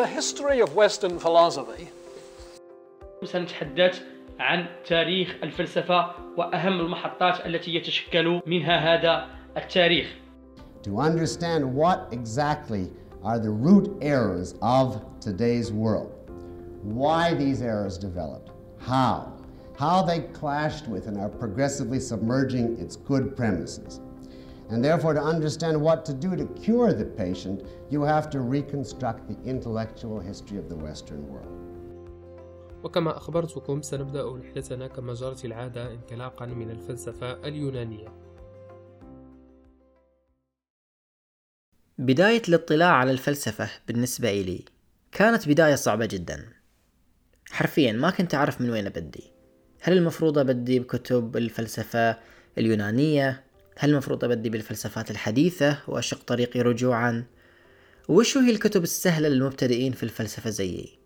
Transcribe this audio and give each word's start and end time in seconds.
The 0.00 0.06
history 0.06 0.60
of 0.60 0.74
Western 0.74 1.18
philosophy 1.18 1.88
سنتحدث 3.24 4.00
عن 4.38 4.66
تاريخ 4.84 5.36
الفلسفة 5.42 6.10
وأهم 6.36 6.80
المحطات 6.80 7.46
التي 7.46 7.74
يتشكل 7.74 8.40
منها 8.46 8.78
هذا 8.78 9.26
التاريخ. 9.56 10.06
To 10.82 10.98
understand 10.98 11.64
what 11.74 12.08
exactly 12.12 12.90
are 13.24 13.38
the 13.38 13.50
root 13.50 13.96
errors 14.02 14.54
of 14.62 15.02
today's 15.20 15.72
world, 15.72 16.12
why 16.82 17.34
these 17.34 17.62
errors 17.62 17.98
developed, 17.98 18.50
how, 18.78 19.32
how 19.78 20.02
they 20.02 20.20
clashed 20.20 20.86
with 20.88 21.06
and 21.06 21.18
are 21.18 21.28
progressively 21.28 21.98
submerging 21.98 22.78
its 22.78 22.96
good 22.96 23.36
premises. 23.36 24.00
And 24.71 24.81
therefore, 24.85 25.13
to 25.13 25.23
understand 25.33 25.75
what 25.87 26.05
to 26.05 26.13
do 26.13 26.29
to 26.41 26.45
cure 26.63 26.93
the 26.93 27.09
patient, 27.23 27.57
you 27.93 28.01
have 28.13 28.29
to 28.29 28.39
reconstruct 28.39 29.21
the 29.27 29.37
intellectual 29.53 30.19
history 30.29 30.57
of 30.57 30.69
the 30.69 30.77
Western 30.87 31.21
world. 31.31 31.61
وكما 32.83 33.17
أخبرتكم 33.17 33.81
سنبدأ 33.81 34.23
رحلتنا 34.23 34.87
كما 34.87 35.13
جرت 35.13 35.45
العادة 35.45 35.93
انطلاقا 35.93 36.45
من 36.45 36.69
الفلسفة 36.71 37.47
اليونانية. 37.47 38.07
بداية 41.97 42.41
الاطلاع 42.49 42.91
على 42.91 43.11
الفلسفة 43.11 43.69
بالنسبة 43.87 44.29
إلي 44.29 44.65
كانت 45.11 45.49
بداية 45.49 45.75
صعبة 45.75 46.05
جدا. 46.05 46.49
حرفيا 47.51 47.91
ما 47.91 48.09
كنت 48.09 48.35
أعرف 48.35 48.61
من 48.61 48.69
وين 48.69 48.85
أبدي. 48.85 49.31
هل 49.81 49.97
المفروض 49.97 50.37
أبدي 50.37 50.79
بكتب 50.79 51.37
الفلسفة 51.37 52.17
اليونانية 52.57 53.50
هل 53.77 53.89
المفروض 53.89 54.23
أبدي 54.23 54.49
بالفلسفات 54.49 55.11
الحديثة 55.11 55.77
وأشق 55.87 56.23
طريقي 56.23 56.61
رجوعا؟ 56.61 57.23
وشو 58.07 58.39
هي 58.39 58.51
الكتب 58.51 58.83
السهلة 58.83 59.29
للمبتدئين 59.29 59.91
في 59.91 60.03
الفلسفة 60.03 60.49
زيي؟ 60.49 60.99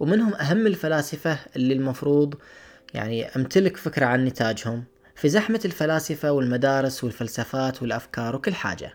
ومنهم 0.00 0.34
أهم 0.34 0.66
الفلاسفة 0.66 1.38
اللي 1.56 1.74
المفروض 1.74 2.34
يعني 2.94 3.24
أمتلك 3.24 3.76
فكرة 3.76 4.06
عن 4.06 4.24
نتاجهم 4.24 4.84
في 5.14 5.28
زحمة 5.28 5.60
الفلاسفة 5.64 6.32
والمدارس 6.32 7.04
والفلسفات 7.04 7.82
والأفكار 7.82 8.36
وكل 8.36 8.54
حاجة. 8.54 8.94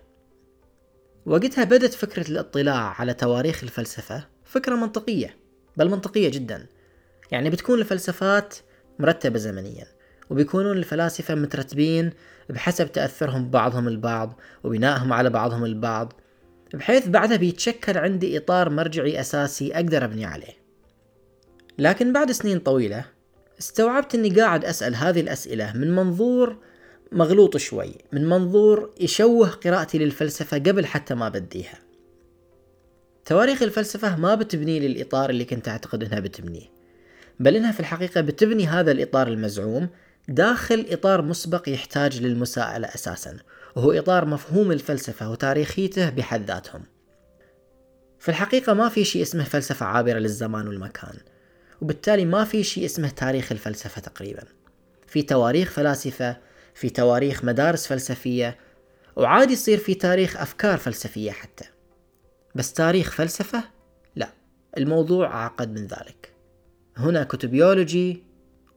وقتها 1.26 1.64
بدت 1.64 1.94
فكرة 1.94 2.30
الاطلاع 2.32 3.02
على 3.02 3.14
تواريخ 3.14 3.64
الفلسفة 3.64 4.28
فكرة 4.45 4.76
منطقية 4.76 5.38
بل 5.78 5.89
منطقية 5.89 6.30
جدا. 6.30 6.66
يعني 7.32 7.50
بتكون 7.50 7.80
الفلسفات 7.80 8.56
مرتبة 9.00 9.39
زمنيا. 9.39 9.88
وبيكونون 10.31 10.77
الفلاسفة 10.77 11.35
مترتبين 11.35 12.09
بحسب 12.49 12.91
تأثرهم 12.91 13.45
ببعضهم 13.45 13.87
البعض 13.87 14.39
وبنائهم 14.63 15.13
على 15.13 15.29
بعضهم 15.29 15.65
البعض 15.65 16.13
بحيث 16.73 17.07
بعدها 17.07 17.37
بيتشكل 17.37 17.97
عندي 17.97 18.37
إطار 18.37 18.69
مرجعي 18.69 19.19
أساسي 19.19 19.75
أقدر 19.75 20.05
أبني 20.05 20.25
عليه. 20.25 20.61
لكن 21.77 22.13
بعد 22.13 22.31
سنين 22.31 22.59
طويلة 22.59 23.05
استوعبت 23.59 24.15
أني 24.15 24.29
قاعد 24.29 24.65
أسأل 24.65 24.95
هذه 24.95 25.19
الأسئلة 25.21 25.73
من 25.77 25.95
منظور 25.95 26.57
مغلوط 27.11 27.57
شوي 27.57 27.93
من 28.11 28.29
منظور 28.29 28.93
يشوه 28.99 29.49
قراءتي 29.49 29.97
للفلسفة 29.97 30.57
قبل 30.57 30.85
حتى 30.85 31.15
ما 31.15 31.29
بديها 31.29 31.79
تواريخ 33.25 33.61
الفلسفة 33.63 34.15
ما 34.15 34.35
بتبني 34.35 34.79
لي 34.79 34.87
الإطار 34.87 35.29
اللي 35.29 35.45
كنت 35.45 35.67
أعتقد 35.67 36.03
أنها 36.03 36.19
بتبنيه 36.19 36.65
بل 37.39 37.55
إنها 37.55 37.71
في 37.71 37.79
الحقيقة 37.79 38.21
بتبني 38.21 38.67
هذا 38.67 38.91
الإطار 38.91 39.27
المزعوم 39.27 39.89
داخل 40.27 40.86
إطار 40.89 41.22
مسبق 41.22 41.69
يحتاج 41.69 42.22
للمساءلة 42.22 42.88
أساسا 42.88 43.38
وهو 43.75 43.91
إطار 43.91 44.25
مفهوم 44.25 44.72
الفلسفة 44.72 45.31
وتاريخيته 45.31 46.09
بحد 46.09 46.45
ذاتهم. 46.45 46.83
في 48.20 48.30
الحقيقة 48.30 48.73
ما 48.73 48.89
في 48.89 49.04
شيء 49.04 49.21
اسمه 49.21 49.43
فلسفة 49.43 49.86
عابرة 49.86 50.20
للزمان 50.20 50.67
والمكان 50.67 51.17
وبالتالي 51.82 52.26
ما 52.26 52.43
في 52.43 52.64
شيء 52.64 52.86
اسمه 52.86 53.09
تاريخ 53.09 53.52
الفلسفة 53.52 54.02
تقريبا. 54.02 54.43
في 55.08 55.21
تواريخ 55.21 55.70
فلاسفة 55.71 56.38
في 56.76 56.89
تواريخ 56.89 57.43
مدارس 57.45 57.88
فلسفية 57.88 58.58
وعادي 59.15 59.53
يصير 59.53 59.77
في 59.77 59.93
تاريخ 59.93 60.38
أفكار 60.38 60.77
فلسفية 60.77 61.32
حتى. 61.32 61.65
بس 62.55 62.73
تاريخ 62.73 63.11
فلسفة؟ 63.11 63.64
لا 64.15 64.30
الموضوع 64.77 65.27
أعقد 65.27 65.80
من 65.80 65.88
ذلك. 65.88 66.33
هنا 66.98 67.23
كتبيولوجي 67.23 68.23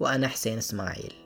وأنا 0.01 0.29
حسين 0.29 0.59
إسماعيل. 0.59 1.24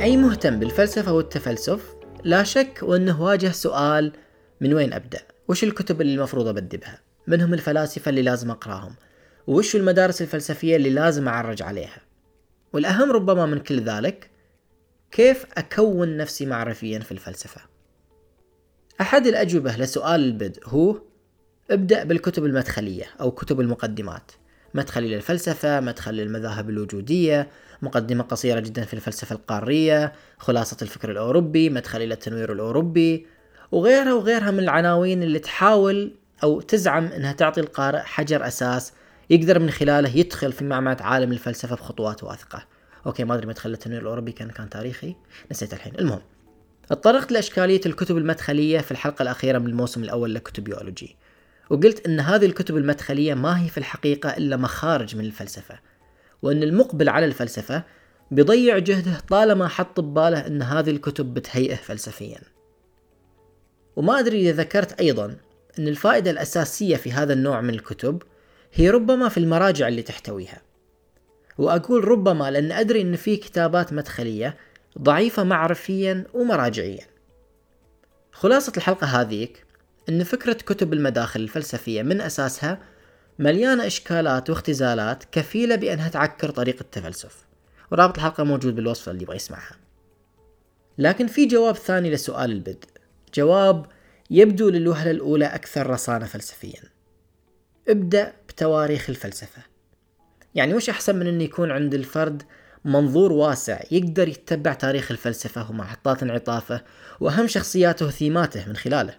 أي 0.00 0.16
مهتم 0.16 0.58
بالفلسفة 0.58 1.12
والتفلسف 1.12 1.94
لا 2.24 2.42
شك 2.42 2.78
وأنه 2.82 3.22
واجه 3.22 3.48
سؤال 3.48 4.12
من 4.60 4.74
وين 4.74 4.92
أبدأ؟ 4.92 5.20
وش 5.48 5.64
الكتب 5.64 6.00
اللي 6.00 6.14
المفروض 6.14 6.46
أبدي 6.46 6.76
بها؟ 6.76 7.00
منهم 7.26 7.54
الفلاسفة 7.54 8.08
اللي 8.08 8.22
لازم 8.22 8.50
أقراهم؟ 8.50 8.94
وش 9.46 9.76
المدارس 9.76 10.22
الفلسفية 10.22 10.76
اللي 10.76 10.90
لازم 10.90 11.28
أعرج 11.28 11.62
عليها؟ 11.62 12.02
والأهم 12.72 13.12
ربما 13.12 13.46
من 13.46 13.58
كل 13.58 13.80
ذلك 13.80 14.30
كيف 15.10 15.46
أكون 15.56 16.16
نفسي 16.16 16.46
معرفيا 16.46 16.98
في 16.98 17.12
الفلسفة؟ 17.12 17.60
أحد 19.00 19.26
الأجوبة 19.26 19.76
لسؤال 19.76 20.20
البدء 20.20 20.68
هو 20.68 21.02
ابدأ 21.70 22.04
بالكتب 22.04 22.44
المدخلية 22.44 23.04
أو 23.20 23.30
كتب 23.30 23.60
المقدمات. 23.60 24.32
مدخل 24.74 25.04
إلى 25.04 25.16
الفلسفة 25.16 25.80
مدخل 25.80 26.14
للمذاهب 26.14 26.70
الوجودية 26.70 27.48
مقدمة 27.82 28.22
قصيرة 28.22 28.60
جدا 28.60 28.84
في 28.84 28.94
الفلسفة 28.94 29.34
القارية 29.34 30.12
خلاصة 30.38 30.76
الفكر 30.82 31.10
الأوروبي 31.10 31.70
مدخل 31.70 32.02
إلى 32.02 32.14
التنوير 32.14 32.52
الأوروبي 32.52 33.26
وغيرها 33.72 34.14
وغيرها 34.14 34.50
من 34.50 34.58
العناوين 34.58 35.22
اللي 35.22 35.38
تحاول 35.38 36.14
أو 36.42 36.60
تزعم 36.60 37.04
أنها 37.06 37.32
تعطي 37.32 37.60
القارئ 37.60 37.98
حجر 37.98 38.46
أساس 38.46 38.92
يقدر 39.30 39.58
من 39.58 39.70
خلاله 39.70 40.16
يدخل 40.16 40.52
في 40.52 40.64
معمعة 40.64 40.96
عالم 41.00 41.32
الفلسفة 41.32 41.76
بخطوات 41.76 42.24
واثقة. 42.24 42.66
okay 43.06 43.24
ما 43.24 43.34
أدري 43.34 43.46
مدخل 43.46 43.72
التنوير 43.72 44.02
الأوروبي 44.02 44.32
كان 44.32 44.50
كان 44.50 44.68
تاريخي 44.68 45.14
نسيت 45.50 45.72
الحين. 45.72 45.92
المهم 45.98 46.20
تطرقت 46.88 47.32
لإشكالية 47.32 47.80
الكتب 47.86 48.16
المدخلية 48.16 48.78
في 48.78 48.90
الحلقة 48.90 49.22
الأخيرة 49.22 49.58
من 49.58 49.66
الموسم 49.66 50.02
الأول 50.02 50.34
لكتبيولوجي 50.34 51.16
وقلت 51.70 52.06
أن 52.06 52.20
هذه 52.20 52.46
الكتب 52.46 52.76
المدخلية 52.76 53.34
ما 53.34 53.64
هي 53.64 53.68
في 53.68 53.78
الحقيقة 53.78 54.36
إلا 54.36 54.56
مخارج 54.56 55.16
من 55.16 55.24
الفلسفة 55.24 55.78
وأن 56.42 56.62
المقبل 56.62 57.08
على 57.08 57.26
الفلسفة 57.26 57.84
بيضيع 58.30 58.78
جهده 58.78 59.20
طالما 59.28 59.68
حط 59.68 60.00
بباله 60.00 60.46
أن 60.46 60.62
هذه 60.62 60.90
الكتب 60.90 61.34
بتهيئه 61.34 61.74
فلسفيا. 61.74 62.40
وما 63.96 64.18
أدري 64.18 64.50
إذا 64.50 64.62
ذكرت 64.62 65.00
أيضا 65.00 65.36
أن 65.78 65.88
الفائدة 65.88 66.30
الأساسية 66.30 66.96
في 66.96 67.12
هذا 67.12 67.32
النوع 67.32 67.60
من 67.60 67.70
الكتب 67.74 68.22
هي 68.72 68.90
ربما 68.90 69.28
في 69.28 69.38
المراجع 69.38 69.88
اللي 69.88 70.02
تحتويها. 70.02 70.62
وأقول 71.58 72.08
ربما 72.08 72.50
لأن 72.50 72.72
أدري 72.72 73.00
أن 73.00 73.16
في 73.16 73.36
كتابات 73.36 73.92
مدخلية 73.92 74.56
ضعيفة 74.98 75.42
معرفيا 75.44 76.24
ومراجعيا. 76.34 77.06
خلاصة 78.32 78.72
الحلقة 78.76 79.06
هذيك 79.06 79.69
أن 80.08 80.24
فكرة 80.24 80.52
كتب 80.52 80.92
المداخل 80.92 81.40
الفلسفية 81.40 82.02
من 82.02 82.20
أساسها 82.20 82.78
مليانة 83.38 83.86
إشكالات 83.86 84.50
واختزالات 84.50 85.24
كفيلة 85.32 85.76
بأنها 85.76 86.08
تعكر 86.08 86.50
طريقة 86.50 86.80
التفلسف 86.80 87.46
ورابط 87.92 88.16
الحلقة 88.16 88.44
موجود 88.44 88.74
بالوصف 88.74 89.08
اللي 89.08 89.22
يبغى 89.22 89.36
يسمعها. 89.36 89.76
لكن 90.98 91.26
في 91.26 91.46
جواب 91.46 91.76
ثاني 91.76 92.10
لسؤال 92.10 92.52
البدء. 92.52 92.88
جواب 93.34 93.86
يبدو 94.30 94.68
للوهلة 94.68 95.10
الأولى 95.10 95.44
أكثر 95.44 95.86
رصانة 95.86 96.26
فلسفيا. 96.26 96.82
ابدأ 97.88 98.32
بتواريخ 98.48 99.10
الفلسفة. 99.10 99.62
يعني 100.54 100.74
وش 100.74 100.90
أحسن 100.90 101.16
من 101.16 101.26
أن 101.26 101.40
يكون 101.40 101.70
عند 101.70 101.94
الفرد 101.94 102.42
منظور 102.84 103.32
واسع 103.32 103.80
يقدر 103.90 104.28
يتبع 104.28 104.72
تاريخ 104.72 105.10
الفلسفة 105.10 105.70
ومحطات 105.70 106.22
انعطافه 106.22 106.82
وأهم 107.20 107.46
شخصياته 107.46 108.06
وثيماته 108.06 108.68
من 108.68 108.76
خلاله؟ 108.76 109.14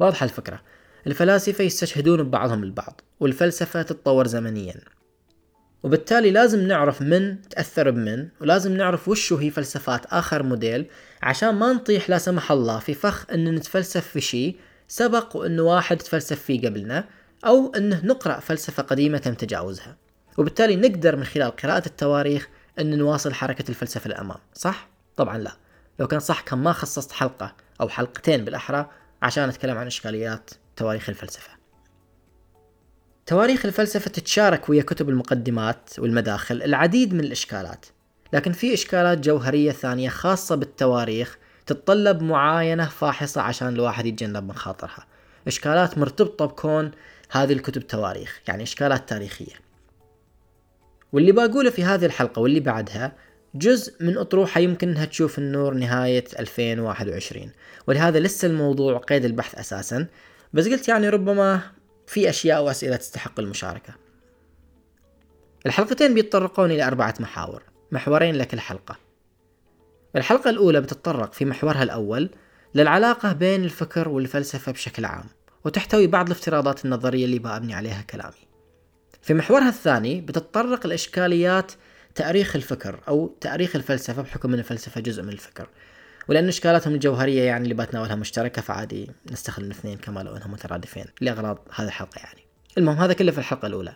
واضحة 0.00 0.24
الفكرة. 0.24 0.60
الفلاسفة 1.06 1.64
يستشهدون 1.64 2.22
ببعضهم 2.22 2.62
البعض 2.62 3.00
والفلسفة 3.20 3.82
تتطور 3.82 4.26
زمنيا. 4.26 4.74
وبالتالي 5.82 6.30
لازم 6.30 6.66
نعرف 6.66 7.02
من 7.02 7.42
تأثر 7.42 7.90
بمن 7.90 8.28
ولازم 8.40 8.76
نعرف 8.76 9.08
وشو 9.08 9.36
هي 9.36 9.50
فلسفات 9.50 10.06
آخر 10.06 10.42
موديل 10.42 10.86
عشان 11.22 11.54
ما 11.54 11.72
نطيح 11.72 12.10
لا 12.10 12.18
سمح 12.18 12.52
الله 12.52 12.78
في 12.78 12.94
فخ 12.94 13.30
أن 13.30 13.54
نتفلسف 13.54 14.06
في 14.06 14.20
شيء 14.20 14.56
سبق 14.88 15.36
وأنه 15.36 15.62
واحد 15.62 15.96
تفلسف 15.96 16.42
فيه 16.42 16.68
قبلنا 16.68 17.04
أو 17.46 17.72
أنه 17.76 18.00
نقرأ 18.04 18.40
فلسفة 18.40 18.82
قديمة 18.82 19.18
تم 19.18 19.34
تجاوزها. 19.34 19.96
وبالتالي 20.38 20.76
نقدر 20.76 21.16
من 21.16 21.24
خلال 21.24 21.56
قراءة 21.56 21.86
التواريخ 21.86 22.48
أن 22.78 22.98
نواصل 22.98 23.34
حركة 23.34 23.64
الفلسفة 23.68 24.08
للأمام 24.08 24.38
صح؟ 24.54 24.88
طبعا 25.16 25.38
لا. 25.38 25.52
لو 25.98 26.06
كان 26.06 26.20
صح 26.20 26.40
كان 26.40 26.58
ما 26.58 26.72
خصصت 26.72 27.12
حلقة 27.12 27.54
أو 27.80 27.88
حلقتين 27.88 28.44
بالأحرى 28.44 28.90
عشان 29.22 29.48
أتكلم 29.48 29.78
عن 29.78 29.86
إشكاليات 29.86 30.50
تواريخ 30.76 31.08
الفلسفة. 31.08 31.50
تواريخ 33.26 33.66
الفلسفة 33.66 34.10
تتشارك 34.10 34.68
ويا 34.68 34.82
كتب 34.82 35.08
المقدمات 35.08 35.90
والمداخل 35.98 36.62
العديد 36.62 37.14
من 37.14 37.20
الإشكالات 37.20 37.86
لكن 38.32 38.52
في 38.52 38.74
إشكالات 38.74 39.18
جوهرية 39.18 39.72
ثانية 39.72 40.08
خاصة 40.08 40.54
بالتواريخ 40.54 41.38
تتطلب 41.66 42.22
معاينة 42.22 42.84
فاحصة 42.84 43.40
عشان 43.40 43.68
الواحد 43.68 44.06
يتجنب 44.06 44.48
مخاطرها 44.48 45.06
إشكالات 45.48 45.98
مرتبطة 45.98 46.46
بكون 46.46 46.90
هذه 47.30 47.52
الكتب 47.52 47.86
تواريخ 47.86 48.40
يعني 48.48 48.62
إشكالات 48.62 49.08
تاريخية. 49.08 49.54
واللي 51.12 51.32
بقوله 51.32 51.70
في 51.70 51.84
هذه 51.84 52.06
الحلقة 52.06 52.40
واللي 52.40 52.60
بعدها 52.60 53.12
جزء 53.54 54.04
من 54.04 54.18
أطروحة 54.18 54.60
يمكن 54.60 54.88
أنها 54.88 55.04
تشوف 55.04 55.38
النور 55.38 55.74
نهاية 55.74 56.24
2021 56.38 57.50
ولهذا 57.86 58.20
لسه 58.20 58.48
الموضوع 58.48 58.98
قيد 58.98 59.24
البحث 59.24 59.54
أساسا. 59.54 60.06
بس 60.52 60.68
قلت 60.68 60.88
يعني 60.88 61.08
ربما 61.08 61.60
في 62.06 62.30
أشياء 62.30 62.64
وأسئلة 62.64 62.96
تستحق 62.96 63.40
المشاركة. 63.40 63.94
الحلقتين 65.66 66.14
بيتطرقون 66.14 66.70
إلى 66.70 66.86
أربعة 66.86 67.14
محاور. 67.20 67.62
محورين 67.92 68.34
لكل 68.34 68.60
حلقة 68.60 68.96
الحلقة 70.16 70.50
الأولى 70.50 70.80
بتتطرق 70.80 71.32
في 71.32 71.44
محورها 71.44 71.82
الأول 71.82 72.30
للعلاقة 72.74 73.32
بين 73.32 73.64
الفكر 73.64 74.08
والفلسفة 74.08 74.72
بشكل 74.72 75.04
عام 75.04 75.24
وتحتوي 75.64 76.06
بعض 76.06 76.26
الافتراضات 76.26 76.84
النظرية 76.84 77.24
اللي 77.24 77.38
بأبني 77.38 77.74
عليها 77.74 78.02
كلامي. 78.02 78.48
في 79.22 79.34
محورها 79.34 79.68
الثاني 79.68 80.20
بتتطرق 80.20 80.86
الإشكاليات 80.86 81.72
تاريخ 82.18 82.56
الفكر 82.56 83.00
أو 83.08 83.36
تاريخ 83.40 83.76
الفلسفة 83.76 84.22
بحكم 84.22 84.52
أن 84.52 84.58
الفلسفة 84.58 85.00
جزء 85.00 85.22
من 85.22 85.28
الفكر. 85.28 85.68
ولأن 86.28 86.48
إشكالاتهم 86.48 86.94
الجوهرية 86.94 87.42
يعني 87.42 87.64
اللي 87.64 87.74
بتناولها 87.74 88.14
مشتركة 88.14 88.62
فعادي 88.62 89.10
نستخدم 89.32 89.66
الاثنين 89.66 89.98
كما 89.98 90.20
لو 90.20 90.36
أنهم 90.36 90.52
مترادفين 90.52 91.04
لأغراض 91.20 91.58
هذه 91.74 91.86
الحلقة 91.86 92.18
يعني. 92.18 92.40
المهم 92.78 92.96
هذا 92.96 93.12
كله 93.12 93.32
في 93.32 93.38
الحلقة 93.38 93.66
الأولى. 93.66 93.94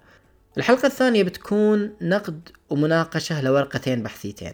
الحلقة 0.58 0.86
الثانية 0.86 1.22
بتكون 1.22 1.96
نقد 2.00 2.48
ومناقشة 2.70 3.42
لورقتين 3.42 4.02
بحثيتين. 4.02 4.52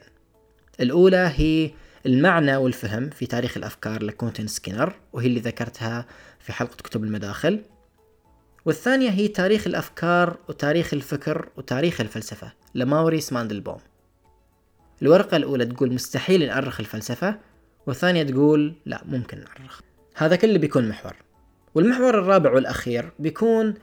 الأولى 0.80 1.32
هي 1.36 1.70
المعنى 2.06 2.56
والفهم 2.56 3.10
في 3.10 3.26
تاريخ 3.26 3.56
الأفكار 3.56 4.02
لكونتين 4.02 4.46
سكينر 4.46 4.94
وهي 5.12 5.26
اللي 5.26 5.40
ذكرتها 5.40 6.06
في 6.40 6.52
حلقة 6.52 6.76
كتب 6.76 7.04
المداخل. 7.04 7.62
والثانية 8.64 9.10
هي 9.10 9.28
تاريخ 9.28 9.66
الأفكار 9.66 10.36
وتاريخ 10.48 10.94
الفكر 10.94 11.48
وتاريخ 11.56 12.00
الفلسفة. 12.00 12.57
لماوريس 12.74 13.32
ماندلبوم. 13.32 13.78
الورقة 15.02 15.36
الأولى 15.36 15.66
تقول 15.66 15.92
مستحيل 15.92 16.46
نأرخ 16.46 16.80
الفلسفة 16.80 17.38
والثانية 17.86 18.22
تقول 18.22 18.74
لا 18.86 19.02
ممكن 19.04 19.38
نأرخ. 19.38 19.80
هذا 20.14 20.36
كله 20.36 20.58
بيكون 20.58 20.88
محور. 20.88 21.16
والمحور 21.74 22.18
الرابع 22.18 22.52
والأخير 22.52 23.10
بيكون 23.18 23.74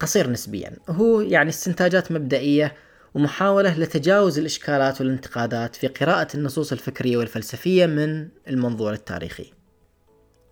قصير 0.00 0.30
نسبيا. 0.30 0.76
هو 0.88 1.20
يعني 1.20 1.48
استنتاجات 1.48 2.12
مبدئية 2.12 2.74
ومحاولة 3.14 3.78
لتجاوز 3.78 4.38
الإشكالات 4.38 5.00
والانتقادات 5.00 5.76
في 5.76 5.86
قراءة 5.86 6.36
النصوص 6.36 6.72
الفكرية 6.72 7.16
والفلسفية 7.16 7.86
من 7.86 8.28
المنظور 8.48 8.92
التاريخي. 8.92 9.52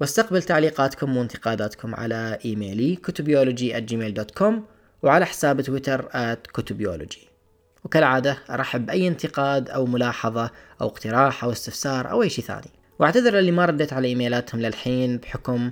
واستقبل 0.01 0.43
تعليقاتكم 0.43 1.17
وانتقاداتكم 1.17 1.95
على 1.95 2.39
إيميلي 2.45 2.97
كتبيولوجي@gmail.com 2.97 4.55
وعلى 5.03 5.25
حساب 5.25 5.61
تويتر 5.61 6.09
@كتبيولوجي. 6.35 7.30
وكالعادة 7.85 8.39
أرحب 8.51 8.87
بأي 8.87 9.09
انتقاد 9.09 9.71
أو 9.71 9.87
ملاحظة 9.87 10.51
أو 10.81 10.87
اقتراح 10.87 11.45
أو 11.45 11.53
استفسار 11.53 12.11
أو 12.11 12.23
أي 12.23 12.31
شيء 12.31 12.45
ثاني. 12.45 12.71
واعتذر 12.99 13.39
اللي 13.39 13.51
ما 13.51 13.65
رديت 13.65 13.93
على 13.93 14.09
إيميلاتهم 14.09 14.61
للحين 14.61 15.17
بحكم 15.17 15.71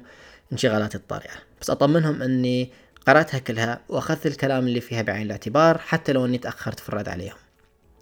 انشغالاتي 0.52 0.96
الطارئة 0.96 1.34
بس 1.60 1.70
أطمنهم 1.70 2.22
أني 2.22 2.70
قرأتها 3.06 3.38
كلها 3.38 3.80
وأخذت 3.88 4.26
الكلام 4.26 4.66
اللي 4.66 4.80
فيها 4.80 5.02
بعين 5.02 5.26
الاعتبار 5.26 5.78
حتى 5.78 6.12
لو 6.12 6.24
أني 6.24 6.38
تأخرت 6.38 6.80
في 6.80 6.88
الرد 6.88 7.08
عليهم. 7.08 7.36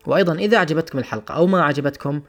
وأيضا 0.06 0.35
إذا 0.35 0.59
عجبتكم 0.59 0.99
الحلقة 0.99 1.35
أو 1.35 1.47
ما 1.47 1.64
عجبتكم 1.64 2.23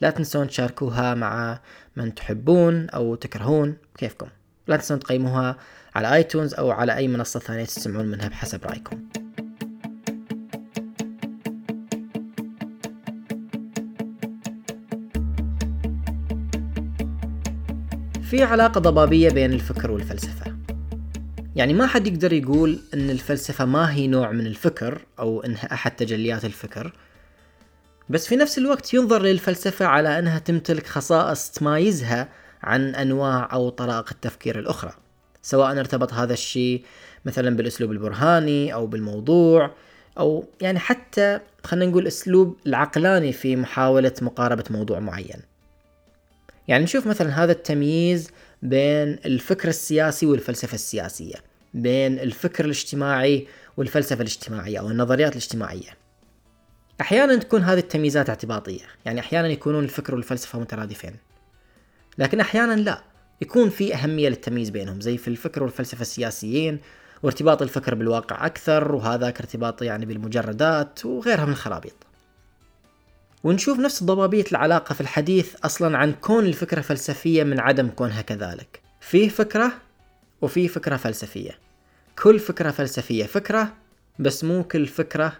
لا 0.00 0.10
تنسون 0.10 0.48
تشاركوها 0.48 1.14
مع 1.14 1.60
من 1.96 2.14
تحبون 2.14 2.90
أو 2.90 3.14
تكرهون 3.14 3.76
كيفكم. 3.98 4.28
لا 4.66 4.76
تنسون 4.76 5.00
تقيموها 5.00 5.56
على 5.94 6.14
آيتونز 6.14 6.54
أو 6.54 6.70
على 6.70 6.96
أي 6.96 7.08
منصة 7.08 7.40
ثانية 7.40 7.64
تستمعون 7.64 8.06
منها 8.06 8.28
بحسب 8.28 8.64
رأيكم. 8.64 9.21
في 18.32 18.42
علاقة 18.42 18.80
ضبابية 18.80 19.30
بين 19.30 19.52
الفكر 19.52 19.90
والفلسفة. 19.90 20.56
يعني 21.56 21.74
ما 21.74 21.86
حد 21.86 22.06
يقدر 22.06 22.32
يقول 22.32 22.78
إن 22.94 23.10
الفلسفة 23.10 23.64
ما 23.64 23.92
هي 23.92 24.06
نوع 24.06 24.30
من 24.30 24.46
الفكر 24.46 25.02
أو 25.18 25.42
إنها 25.42 25.72
أحد 25.72 25.90
تجليات 25.90 26.44
الفكر. 26.44 26.92
بس 28.08 28.26
في 28.26 28.36
نفس 28.36 28.58
الوقت 28.58 28.94
ينظر 28.94 29.22
للفلسفة 29.22 29.86
على 29.86 30.18
إنها 30.18 30.38
تمتلك 30.38 30.86
خصائص 30.86 31.50
تمايزها 31.50 32.28
عن 32.62 32.94
أنواع 32.94 33.48
أو 33.52 33.68
طرائق 33.68 34.08
التفكير 34.10 34.58
الأخرى. 34.58 34.92
سواء 35.42 35.78
ارتبط 35.78 36.12
هذا 36.12 36.32
الشيء 36.32 36.84
مثلا 37.24 37.56
بالأسلوب 37.56 37.92
البرهاني 37.92 38.74
أو 38.74 38.86
بالموضوع 38.86 39.70
أو 40.18 40.44
يعني 40.60 40.78
حتى 40.78 41.40
خلينا 41.64 41.90
نقول 41.90 42.06
أسلوب 42.06 42.56
العقلاني 42.66 43.32
في 43.32 43.56
محاولة 43.56 44.12
مقاربة 44.22 44.64
موضوع 44.70 44.98
معين. 45.00 45.51
يعني 46.68 46.84
نشوف 46.84 47.06
مثلا 47.06 47.44
هذا 47.44 47.52
التمييز 47.52 48.30
بين 48.62 49.18
الفكر 49.24 49.68
السياسي 49.68 50.26
والفلسفة 50.26 50.74
السياسية 50.74 51.34
بين 51.74 52.18
الفكر 52.18 52.64
الاجتماعي 52.64 53.46
والفلسفة 53.76 54.20
الاجتماعية 54.20 54.78
أو 54.78 54.88
النظريات 54.88 55.32
الاجتماعية. 55.32 55.90
أحيانا 57.00 57.36
تكون 57.36 57.62
هذه 57.62 57.78
التمييزات 57.78 58.28
اعتباطية 58.28 58.84
يعني 59.04 59.20
أحيانا 59.20 59.48
يكونون 59.48 59.84
الفكر 59.84 60.14
والفلسفة 60.14 60.60
مترادفين. 60.60 61.16
لكن 62.18 62.40
أحيانا 62.40 62.74
لا 62.74 63.02
يكون 63.40 63.70
في 63.70 63.94
أهمية 63.94 64.28
للتمييز 64.28 64.70
بينهم 64.70 65.00
زي 65.00 65.16
في 65.16 65.28
الفكر 65.28 65.62
والفلسفة 65.62 66.02
السياسيين 66.02 66.78
وارتباط 67.22 67.62
الفكر 67.62 67.94
بالواقع 67.94 68.46
أكثر 68.46 68.94
وهذاك 68.94 69.40
ارتباط 69.40 69.82
يعني 69.82 70.06
بالمجردات 70.06 71.06
وغيرها 71.06 71.44
من 71.44 71.52
الخرابيط. 71.52 71.94
ونشوف 73.44 73.78
نفس 73.78 74.04
ضبابية 74.04 74.44
العلاقة 74.52 74.92
في 74.92 75.00
الحديث 75.00 75.54
أصلا 75.64 75.98
عن 75.98 76.12
كون 76.12 76.46
الفكرة 76.46 76.80
فلسفية 76.80 77.44
من 77.44 77.60
عدم 77.60 77.88
كونها 77.88 78.22
كذلك. 78.22 78.80
فيه 79.00 79.28
فكرة 79.28 79.72
وفيه 80.42 80.68
فكرة 80.68 80.96
فلسفية. 80.96 81.58
كل 82.22 82.38
فكرة 82.38 82.70
فلسفية 82.70 83.24
فكرة 83.24 83.72
بس 84.18 84.44
مو 84.44 84.64
كل 84.64 84.86
فكرة 84.86 85.32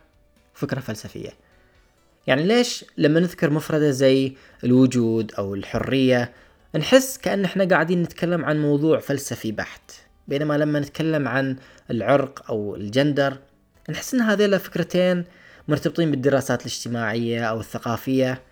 فكرة 0.55 0.81
فلسفية. 0.81 1.31
يعني 2.26 2.43
ليش 2.43 2.85
لما 2.97 3.21
نذكر 3.21 3.50
مفردة 3.50 3.91
زي 3.91 4.33
الوجود 4.65 5.33
أو 5.35 5.55
الحرية 5.55 6.33
نحس 6.76 7.19
كأن 7.19 7.45
إحنا 7.45 7.65
قاعدين 7.65 8.03
نتكلم 8.03 8.45
عن 8.45 8.62
موضوع 8.62 8.99
فلسفي 8.99 9.53
بحت 9.53 9.91
بينما 10.29 10.59
لما 10.59 10.81
نتكلم 10.81 11.29
عن 11.29 11.57
العرق 11.91 12.50
أو 12.50 12.76
الجندر 12.76 13.38
نحس 13.91 14.15
إن 14.15 14.21
هذيلا 14.21 14.59
فكرتين 14.59 15.25
مرتبطين 15.69 16.11
بالدراسات 16.11 16.61
الاجتماعية 16.61 17.45
أو 17.45 17.61
الثقافية. 17.61 18.42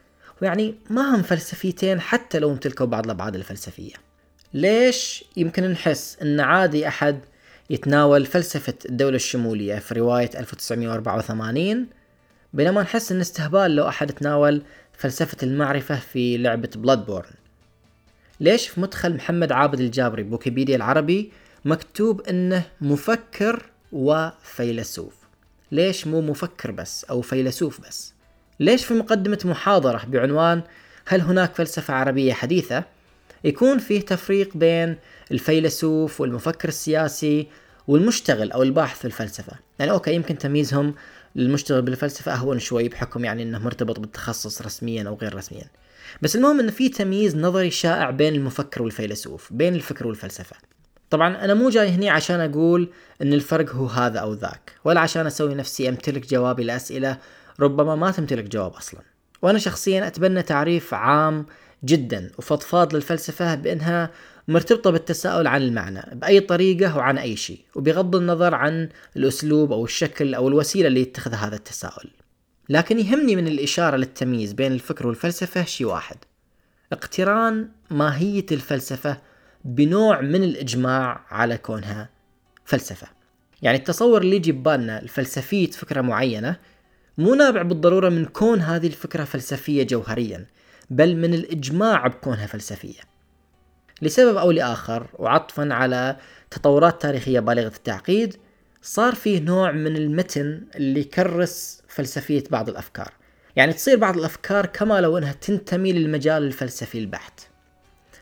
ويعني 0.42 0.74
ما 0.90 1.14
هم 1.14 1.22
فلسفيتين 1.22 2.00
حتى 2.00 2.38
لو 2.38 2.50
امتلكوا 2.50 2.86
بعض 2.86 3.04
الأبعاد 3.04 3.34
الفلسفية. 3.34 3.94
ليش 4.54 5.24
يمكن 5.36 5.64
نحس 5.64 6.16
أن 6.22 6.40
عادي 6.40 6.88
أحد 6.88 7.20
يتناول 7.70 8.26
فلسفة 8.26 8.74
الدولة 8.84 9.16
الشمولية 9.16 9.78
في 9.78 9.94
رواية 9.94 10.30
1984 10.34 11.86
بينما 12.52 12.82
نحس 12.82 13.12
أن 13.12 13.20
استهبال 13.20 13.76
لو 13.76 13.88
أحد 13.88 14.12
تناول 14.12 14.62
فلسفة 14.92 15.36
المعرفة 15.42 15.96
في 15.96 16.36
لعبة 16.36 16.70
بلادبورن. 16.76 17.30
ليش 18.40 18.68
في 18.68 18.80
مدخل 18.80 19.14
محمد 19.14 19.52
عابد 19.52 19.80
الجابري 19.80 20.22
بويكيبيديا 20.22 20.76
العربي 20.76 21.32
مكتوب 21.64 22.20
أنه 22.20 22.62
مفكر 22.80 23.62
وفيلسوف؟ 23.92 25.19
ليش 25.72 26.06
مو 26.06 26.20
مفكر 26.20 26.70
بس 26.70 27.04
أو 27.04 27.20
فيلسوف 27.20 27.80
بس؟ 27.80 28.14
ليش 28.60 28.84
في 28.84 28.94
مقدمة 28.94 29.38
محاضرة 29.44 30.04
بعنوان 30.08 30.62
هل 31.06 31.20
هناك 31.20 31.54
فلسفة 31.54 31.94
عربية 31.94 32.32
حديثة؟ 32.32 32.84
يكون 33.44 33.78
فيه 33.78 34.00
تفريق 34.00 34.56
بين 34.56 34.96
الفيلسوف 35.30 36.20
والمفكر 36.20 36.68
السياسي 36.68 37.46
والمشتغل 37.88 38.52
أو 38.52 38.62
الباحث 38.62 38.98
في 38.98 39.04
الفلسفة. 39.04 39.52
يعني 39.78 39.90
أوكي 39.90 40.14
يمكن 40.14 40.38
تمييزهم 40.38 40.94
للمشتغل 41.36 41.82
بالفلسفة 41.82 42.32
أهون 42.32 42.58
شوي 42.58 42.88
بحكم 42.88 43.24
يعني 43.24 43.42
أنه 43.42 43.58
مرتبط 43.58 44.00
بالتخصص 44.00 44.62
رسميا 44.62 45.08
أو 45.08 45.14
غير 45.14 45.34
رسميا. 45.34 45.64
بس 46.22 46.36
المهم 46.36 46.60
أنه 46.60 46.70
في 46.70 46.88
تمييز 46.88 47.36
نظري 47.36 47.70
شائع 47.70 48.10
بين 48.10 48.34
المفكر 48.34 48.82
والفيلسوف 48.82 49.52
بين 49.52 49.74
الفكر 49.74 50.06
والفلسفة. 50.06 50.56
طبعا 51.10 51.44
أنا 51.44 51.54
مو 51.54 51.68
جاي 51.68 51.88
هني 51.88 52.10
عشان 52.10 52.40
أقول 52.40 52.88
إن 53.22 53.32
الفرق 53.32 53.74
هو 53.74 53.86
هذا 53.86 54.18
أو 54.18 54.32
ذاك 54.32 54.72
ولا 54.84 55.00
عشان 55.00 55.26
أسوي 55.26 55.54
نفسي 55.54 55.88
أمتلك 55.88 56.30
جوابي 56.30 56.64
لأسئلة 56.64 57.18
ربما 57.60 57.96
ما 57.96 58.10
تمتلك 58.10 58.44
جواب 58.44 58.72
أصلا. 58.72 59.00
وأنا 59.42 59.58
شخصيا 59.58 60.06
أتبنى 60.06 60.42
تعريف 60.42 60.94
عام 60.94 61.46
جدا 61.84 62.30
وفضفاض 62.38 62.94
للفلسفة 62.94 63.54
بإنها 63.54 64.10
مرتبطة 64.48 64.90
بالتساؤل 64.90 65.46
عن 65.46 65.62
المعنى 65.62 66.02
بأي 66.12 66.40
طريقة 66.40 66.96
وعن 66.96 67.18
أي 67.18 67.36
شيء 67.36 67.60
وبغض 67.74 68.16
النظر 68.16 68.54
عن 68.54 68.88
الأسلوب 69.16 69.72
أو 69.72 69.84
الشكل 69.84 70.34
أو 70.34 70.48
الوسيلة 70.48 70.88
اللي 70.88 71.00
يتخذ 71.00 71.34
هذا 71.34 71.56
التساؤل. 71.56 72.10
لكن 72.68 72.98
يهمني 72.98 73.36
من 73.36 73.48
الإشارة 73.48 73.96
للتمييز 73.96 74.52
بين 74.52 74.72
الفكر 74.72 75.06
والفلسفة 75.06 75.64
شيء 75.64 75.86
واحد. 75.86 76.16
اقتران 76.92 77.68
ماهية 77.90 78.46
الفلسفة 78.52 79.16
بنوع 79.64 80.20
من 80.20 80.42
الإجماع 80.44 81.26
على 81.30 81.58
كونها 81.58 82.08
فلسفة. 82.64 83.06
يعني 83.62 83.78
التصور 83.78 84.20
اللي 84.22 84.36
يجي 84.36 84.52
ببالنا 84.52 85.02
الفلسفية 85.02 85.70
فكرة 85.70 86.00
معينة 86.00 86.56
مو 87.18 87.34
نابع 87.34 87.62
بالضرورة 87.62 88.08
من 88.08 88.24
كون 88.24 88.60
هذه 88.60 88.86
الفكرة 88.86 89.24
فلسفية 89.24 89.82
جوهريا 89.82 90.46
بل 90.90 91.16
من 91.16 91.34
الإجماع 91.34 92.06
بكونها 92.06 92.46
فلسفية. 92.46 93.00
لسبب 94.02 94.36
أو 94.36 94.50
لآخر 94.50 95.06
وعطفا 95.18 95.68
على 95.70 96.16
تطورات 96.50 97.02
تاريخية 97.02 97.40
بالغة 97.40 97.76
التعقيد 97.76 98.36
صار 98.82 99.14
فيه 99.14 99.40
نوع 99.40 99.72
من 99.72 99.96
المتن 99.96 100.62
اللي 100.74 101.00
يكرس 101.00 101.82
فلسفية 101.88 102.44
بعض 102.50 102.68
الأفكار. 102.68 103.12
يعني 103.56 103.72
تصير 103.72 103.98
بعض 103.98 104.18
الأفكار 104.18 104.66
كما 104.66 105.00
لو 105.00 105.18
أنها 105.18 105.32
تنتمي 105.32 105.92
للمجال 105.92 106.42
الفلسفي 106.42 106.98
البحت. 106.98 107.40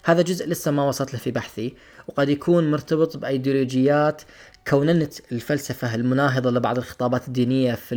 هذا 0.08 0.22
جزء 0.22 0.48
لسه 0.48 0.70
ما 0.70 0.88
وصلت 0.88 1.12
له 1.12 1.18
في 1.18 1.30
بحثي 1.30 1.74
وقد 2.08 2.28
يكون 2.28 2.70
مرتبط 2.70 3.16
بأيديولوجيات 3.16 4.22
كوننت 4.68 5.14
الفلسفة 5.32 5.94
المناهضة 5.94 6.50
لبعض 6.50 6.78
الخطابات 6.78 7.28
الدينية 7.28 7.74
في 7.74 7.94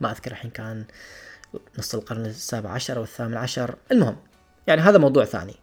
ما 0.00 0.10
أذكر 0.10 0.30
الحين 0.30 0.50
كان 0.50 0.84
نص 1.78 1.94
القرن 1.94 2.26
السابع 2.26 2.70
عشر 2.70 2.96
أو 2.96 3.02
الثامن 3.02 3.36
عشر. 3.36 3.76
المهم 3.92 4.16
يعني 4.66 4.80
هذا 4.80 4.98
موضوع 4.98 5.24
ثاني. 5.24 5.54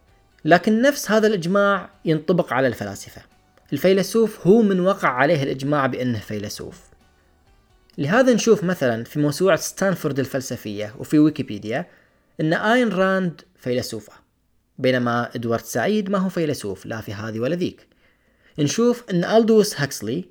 لكن 0.45 0.81
نفس 0.81 1.11
هذا 1.11 1.27
الإجماع 1.27 1.89
ينطبق 2.05 2.53
على 2.53 2.67
الفلاسفة. 2.67 3.21
الفيلسوف 3.73 4.47
هو 4.47 4.61
من 4.61 4.79
وقع 4.79 5.09
عليه 5.09 5.43
الإجماع 5.43 5.87
بأنه 5.87 6.19
فيلسوف. 6.19 6.81
لهذا 7.97 8.33
نشوف 8.33 8.63
مثلا 8.63 9.03
في 9.03 9.19
موسوعة 9.19 9.57
ستانفورد 9.57 10.19
الفلسفية 10.19 10.95
وفي 10.99 11.19
ويكيبيديا 11.19 11.85
أن 12.41 12.53
آين 12.53 12.89
راند 12.89 13.41
فيلسوفة. 13.55 14.24
بينما 14.77 15.35
إدوارد 15.35 15.63
سعيد 15.63 16.09
ما 16.09 16.17
هو 16.17 16.29
فيلسوف 16.29 16.85
لا 16.85 17.01
في 17.01 17.13
هذه 17.13 17.39
ولا 17.39 17.55
ذيك. 17.55 17.87
نشوف 18.59 19.03
أن 19.09 19.23
ألدوس 19.23 19.81
هاكسلي 19.81 20.25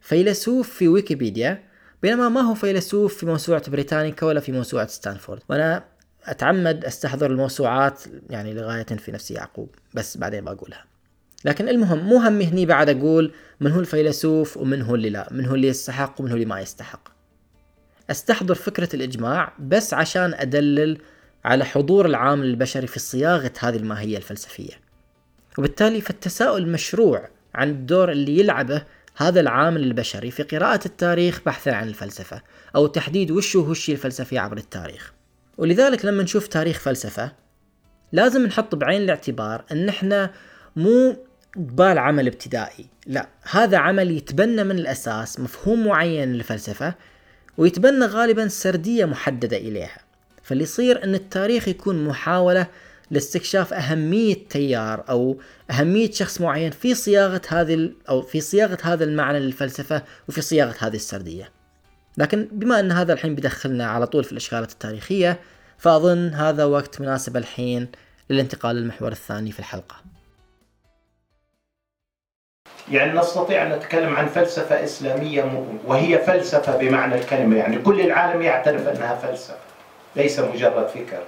فيلسوف 0.00 0.70
في 0.70 0.88
ويكيبيديا 0.88 1.62
بينما 2.02 2.28
ما 2.28 2.40
هو 2.40 2.54
فيلسوف 2.54 3.16
في 3.16 3.26
موسوعة 3.26 3.70
بريتانيكا 3.70 4.26
ولا 4.26 4.40
في 4.40 4.52
موسوعة 4.52 4.86
ستانفورد. 4.86 5.42
وأنا 5.48 5.84
أتعمد 6.24 6.84
أستحضر 6.84 7.30
الموسوعات 7.30 8.02
يعني 8.30 8.54
لغاية 8.54 8.82
في 8.82 9.12
نفسي 9.12 9.34
يعقوب 9.34 9.68
بس 9.94 10.16
بعدين 10.16 10.44
بقولها. 10.44 10.84
لكن 11.44 11.68
المهم 11.68 11.98
مو 11.98 12.16
هم 12.16 12.40
هني 12.40 12.66
بعد 12.66 12.88
أقول 12.88 13.32
من 13.60 13.70
هو 13.70 13.80
الفيلسوف 13.80 14.56
ومن 14.56 14.82
هو 14.82 14.94
اللي 14.94 15.10
لا 15.10 15.28
من 15.30 15.46
هو 15.46 15.54
اللي 15.54 15.68
يستحق 15.68 16.20
ومن 16.20 16.28
هو 16.28 16.34
اللي 16.34 16.46
ما 16.46 16.60
يستحق. 16.60 17.08
أستحضر 18.10 18.54
فكرة 18.54 18.96
الإجماع 18.96 19.52
بس 19.58 19.94
عشان 19.94 20.34
أدلل 20.34 20.98
على 21.44 21.64
حضور 21.64 22.06
العامل 22.06 22.46
البشري 22.46 22.86
في 22.86 23.00
صياغة 23.00 23.52
هذه 23.58 23.76
الماهية 23.76 24.16
الفلسفية. 24.16 24.72
وبالتالي 25.58 26.00
فالتساؤل 26.00 26.68
مشروع 26.68 27.28
عن 27.54 27.70
الدور 27.70 28.12
اللي 28.12 28.38
يلعبه 28.38 28.82
هذا 29.16 29.40
العامل 29.40 29.82
البشري 29.82 30.30
في 30.30 30.42
قراءة 30.42 30.86
التاريخ 30.86 31.40
بحثا 31.46 31.70
عن 31.70 31.88
الفلسفة 31.88 32.42
أو 32.76 32.86
تحديد 32.86 33.30
وش 33.30 33.56
هو 33.56 33.72
الشيء 33.72 33.94
الفلسفي 33.94 34.38
عبر 34.38 34.56
التاريخ. 34.56 35.12
ولذلك 35.58 36.04
لما 36.04 36.22
نشوف 36.22 36.46
تاريخ 36.46 36.80
فلسفة 36.80 37.32
لازم 38.12 38.46
نحط 38.46 38.74
بعين 38.74 39.02
الاعتبار 39.02 39.64
أن 39.72 39.88
إحنا 39.88 40.30
مو 40.76 41.16
قبال 41.56 41.98
عمل 41.98 42.26
ابتدائي. 42.26 42.86
لا 43.06 43.28
هذا 43.50 43.78
عمل 43.78 44.10
يتبنى 44.10 44.64
من 44.64 44.78
الأساس 44.78 45.40
مفهوم 45.40 45.86
معين 45.86 46.32
للفلسفة 46.32 46.94
ويتبنى 47.58 48.04
غالبا 48.04 48.48
سردية 48.48 49.04
محددة 49.04 49.56
إليها. 49.56 50.03
فاللي 50.44 50.62
يصير 50.62 51.04
أن 51.04 51.14
التاريخ 51.14 51.68
يكون 51.68 52.04
محاولة 52.04 52.66
لاستكشاف 53.10 53.74
أهمية 53.74 54.48
تيار 54.50 55.04
أو 55.08 55.38
أهمية 55.70 56.10
شخص 56.10 56.40
معين 56.40 56.70
في 56.70 56.94
صياغة 56.94 57.42
هذه 57.48 57.92
أو 58.08 58.22
في 58.22 58.40
صياغة 58.40 58.78
هذا 58.82 59.04
المعنى 59.04 59.40
للفلسفة 59.40 60.02
وفي 60.28 60.40
صياغة 60.40 60.74
هذه 60.78 60.96
السردية. 60.96 61.50
لكن 62.18 62.48
بما 62.52 62.80
أن 62.80 62.92
هذا 62.92 63.12
الحين 63.12 63.34
بدخلنا 63.34 63.86
على 63.86 64.06
طول 64.06 64.24
في 64.24 64.32
الإشكالات 64.32 64.72
التاريخية 64.72 65.40
فأظن 65.78 66.28
هذا 66.28 66.64
وقت 66.64 67.00
مناسب 67.00 67.36
الحين 67.36 67.88
للانتقال 68.30 68.76
للمحور 68.76 69.12
الثاني 69.12 69.52
في 69.52 69.58
الحلقة. 69.58 69.96
يعني 72.90 73.18
نستطيع 73.18 73.62
أن 73.62 73.72
نتكلم 73.72 74.14
عن 74.14 74.26
فلسفة 74.26 74.84
إسلامية 74.84 75.66
وهي 75.86 76.18
فلسفة 76.18 76.76
بمعنى 76.76 77.14
الكلمة 77.14 77.56
يعني 77.56 77.78
كل 77.78 78.00
العالم 78.00 78.42
يعترف 78.42 78.88
أنها 78.88 79.14
فلسفة 79.14 79.73
ليس 80.16 80.40
مجرد 80.40 80.86
فكر 80.86 81.22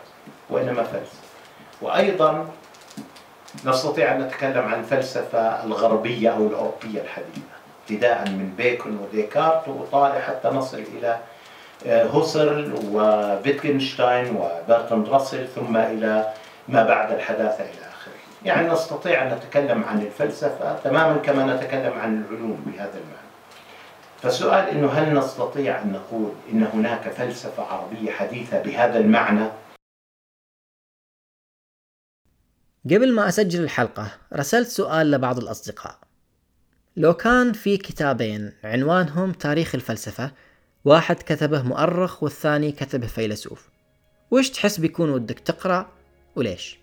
وإنما 0.51 0.83
فلسفة 0.83 1.27
وأيضا 1.83 2.47
نستطيع 3.65 4.15
أن 4.15 4.23
نتكلم 4.23 4.65
عن 4.65 4.81
الفلسفة 4.81 5.65
الغربية 5.65 6.31
أو 6.31 6.47
الأوروبية 6.47 7.01
الحديثة 7.01 7.57
ابتداء 7.83 8.29
من 8.29 8.55
بيكون 8.57 8.99
وديكارت 8.99 9.69
وطالع 9.69 10.21
حتى 10.21 10.49
نصل 10.49 10.79
إلى 10.79 11.19
آه، 11.87 12.05
هوسرل 12.07 12.75
وفيتجنشتاين 12.93 14.37
وبرتراند 14.37 15.09
راسل 15.09 15.49
ثم 15.49 15.77
إلى 15.77 16.33
ما 16.69 16.85
بعد 16.85 17.13
الحداثة 17.13 17.65
إلى 17.65 17.81
آخره. 17.93 18.13
يعني 18.45 18.69
نستطيع 18.69 19.23
أن 19.23 19.35
نتكلم 19.37 19.85
عن 19.85 20.03
الفلسفة 20.03 20.77
تماما 20.85 21.17
كما 21.17 21.55
نتكلم 21.55 21.93
عن 22.03 22.25
العلوم 22.25 22.63
بهذا 22.67 22.95
المعنى. 22.95 23.26
فالسؤال 24.23 24.69
أنه 24.69 24.89
هل 24.89 25.19
نستطيع 25.19 25.83
أن 25.83 25.93
نقول 25.93 26.33
أن 26.53 26.63
هناك 26.63 27.09
فلسفة 27.09 27.63
عربية 27.63 28.11
حديثة 28.11 28.63
بهذا 28.63 28.99
المعنى؟ 28.99 29.49
قبل 32.85 33.13
ما 33.13 33.29
أسجل 33.29 33.63
الحلقة 33.63 34.11
رسلت 34.33 34.69
سؤال 34.69 35.11
لبعض 35.11 35.39
الأصدقاء. 35.39 35.99
لو 36.97 37.15
كان 37.15 37.53
في 37.53 37.77
كتابين 37.77 38.53
عنوانهم 38.65 39.33
تاريخ 39.33 39.75
الفلسفة 39.75 40.33
واحد 40.85 41.17
كتبه 41.17 41.63
مؤرخ 41.63 42.23
والثاني 42.23 42.73
كتبه 42.73 43.07
فيلسوف. 43.07 43.69
وش 44.31 44.51
تحس 44.51 44.81
بيكون 44.81 45.11
ودك 45.11 45.41
تقرأ 45.41 45.93
وليش؟ 46.37 46.79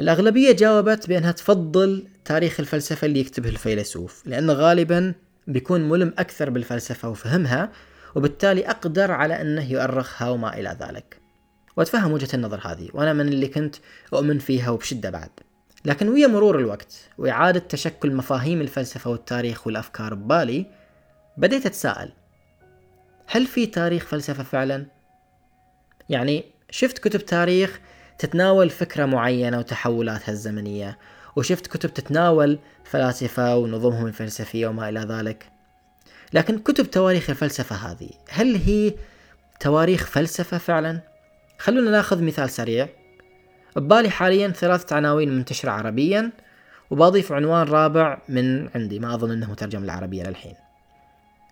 الأغلبية 0.00 0.52
جاوبت 0.52 1.08
بأنها 1.08 1.32
تفضل 1.32 2.08
تاريخ 2.24 2.60
الفلسفة 2.60 3.04
اللي 3.04 3.20
يكتبه 3.20 3.48
الفيلسوف 3.48 4.22
لأنه 4.26 4.52
غالبا 4.52 5.14
بيكون 5.46 5.88
ملم 5.88 6.14
أكثر 6.18 6.50
بالفلسفة 6.50 7.08
وفهمها 7.08 7.72
وبالتالي 8.14 8.70
أقدر 8.70 9.12
على 9.12 9.40
أنه 9.40 9.72
يؤرخها 9.72 10.28
وما 10.28 10.58
إلى 10.58 10.76
ذلك 10.80 11.20
وأتفهم 11.76 12.12
وجهة 12.12 12.28
النظر 12.34 12.60
هذه 12.64 12.88
وأنا 12.94 13.12
من 13.12 13.28
اللي 13.28 13.48
كنت 13.48 13.76
أؤمن 14.12 14.38
فيها 14.38 14.70
وبشدة 14.70 15.10
بعد 15.10 15.30
لكن 15.84 16.08
ويا 16.08 16.26
مرور 16.26 16.58
الوقت 16.58 17.08
وإعادة 17.18 17.60
تشكل 17.60 18.14
مفاهيم 18.14 18.60
الفلسفة 18.60 19.10
والتاريخ 19.10 19.66
والأفكار 19.66 20.14
ببالي 20.14 20.66
بديت 21.36 21.66
أتساءل 21.66 22.12
هل 23.26 23.46
في 23.46 23.66
تاريخ 23.66 24.04
فلسفة 24.04 24.42
فعلا؟ 24.42 24.86
يعني 26.08 26.44
شفت 26.70 26.98
كتب 26.98 27.20
تاريخ 27.20 27.80
تتناول 28.18 28.70
فكرة 28.70 29.04
معينة 29.04 29.58
وتحولاتها 29.58 30.32
الزمنية 30.32 30.98
وشفت 31.36 31.66
كتب 31.66 31.94
تتناول 31.94 32.58
فلاسفة 32.84 33.56
ونظمهم 33.56 34.06
الفلسفية 34.06 34.66
وما 34.66 34.88
إلى 34.88 35.00
ذلك. 35.00 35.50
لكن 36.32 36.58
كتب 36.58 36.90
تواريخ 36.90 37.30
الفلسفة 37.30 37.76
هذه 37.76 38.10
هل 38.28 38.56
هي 38.56 38.94
تواريخ 39.60 40.06
فلسفة 40.06 40.58
فعلا؟ 40.58 41.00
خلونا 41.58 41.90
ناخذ 41.90 42.22
مثال 42.22 42.50
سريع. 42.50 42.88
ببالي 43.76 44.10
حاليا 44.10 44.48
ثلاثة 44.48 44.96
عناوين 44.96 45.36
منتشرة 45.36 45.70
عربيا 45.70 46.32
وبضيف 46.90 47.32
عنوان 47.32 47.68
رابع 47.68 48.18
من 48.28 48.68
عندي 48.74 48.98
ما 48.98 49.14
أظن 49.14 49.30
أنه 49.30 49.50
مترجم 49.50 49.84
العربية 49.84 50.22
للحين. 50.22 50.54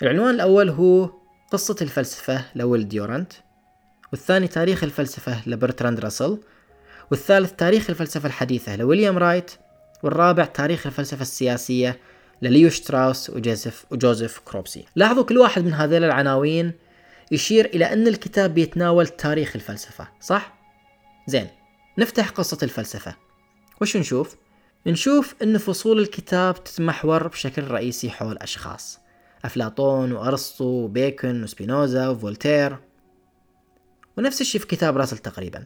العنوان 0.02 0.34
الأول 0.34 0.68
هو 0.68 1.10
قصة 1.52 1.76
الفلسفة 1.82 2.44
لويل 2.54 2.88
ديورانت 2.88 3.32
والثاني 4.12 4.48
تاريخ 4.48 4.84
الفلسفة 4.84 5.48
لبرتراند 5.48 6.00
راسل 6.00 6.38
والثالث 7.10 7.52
تاريخ 7.52 7.90
الفلسفة 7.90 8.26
الحديثة 8.26 8.76
لويليام 8.76 9.18
رايت 9.18 9.50
والرابع 10.04 10.44
تاريخ 10.44 10.86
الفلسفة 10.86 11.22
السياسية 11.22 11.98
لليو 12.42 12.70
شتراوس 12.70 13.30
وجوزيف 13.30 13.84
وجوزيف 13.90 14.38
كروبسي 14.38 14.84
لاحظوا 14.96 15.24
كل 15.24 15.38
واحد 15.38 15.64
من 15.64 15.72
هذيل 15.74 16.04
العناوين 16.04 16.72
يشير 17.30 17.64
إلى 17.64 17.92
أن 17.92 18.08
الكتاب 18.08 18.54
بيتناول 18.54 19.06
تاريخ 19.06 19.52
الفلسفة 19.54 20.08
صح؟ 20.20 20.54
زين 21.26 21.48
نفتح 21.98 22.30
قصة 22.30 22.58
الفلسفة 22.62 23.16
وش 23.80 23.96
نشوف؟ 23.96 24.36
نشوف 24.86 25.34
أن 25.42 25.58
فصول 25.58 25.98
الكتاب 25.98 26.64
تتمحور 26.64 27.28
بشكل 27.28 27.64
رئيسي 27.64 28.10
حول 28.10 28.38
أشخاص 28.38 28.98
أفلاطون 29.44 30.12
وأرسطو 30.12 30.64
وبيكون 30.64 31.42
وسبينوزا 31.42 32.08
وفولتير 32.08 32.76
ونفس 34.18 34.40
الشيء 34.40 34.60
في 34.60 34.66
كتاب 34.66 34.96
راسل 34.96 35.18
تقريبا 35.18 35.64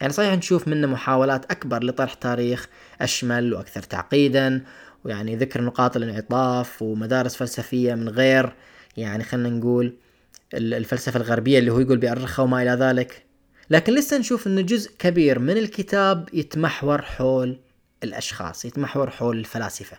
يعني 0.00 0.12
صحيح 0.12 0.34
نشوف 0.34 0.68
منه 0.68 0.86
محاولات 0.86 1.50
أكبر 1.50 1.84
لطرح 1.84 2.14
تاريخ 2.14 2.68
أشمل 3.00 3.54
وأكثر 3.54 3.82
تعقيدا 3.82 4.64
ويعني 5.04 5.36
ذكر 5.36 5.62
نقاط 5.62 5.96
الانعطاف 5.96 6.82
ومدارس 6.82 7.36
فلسفية 7.36 7.94
من 7.94 8.08
غير 8.08 8.52
يعني 8.96 9.24
خلينا 9.24 9.48
نقول 9.48 9.96
الفلسفة 10.54 11.20
الغربية 11.20 11.58
اللي 11.58 11.70
هو 11.72 11.80
يقول 11.80 11.98
بيأرخها 11.98 12.42
وما 12.42 12.62
إلى 12.62 12.70
ذلك. 12.70 13.24
لكن 13.70 13.94
لسه 13.94 14.18
نشوف 14.18 14.46
أن 14.46 14.66
جزء 14.66 14.90
كبير 14.98 15.38
من 15.38 15.56
الكتاب 15.58 16.28
يتمحور 16.32 17.02
حول 17.02 17.58
الأشخاص 18.04 18.64
يتمحور 18.64 19.10
حول 19.10 19.38
الفلاسفة. 19.38 19.96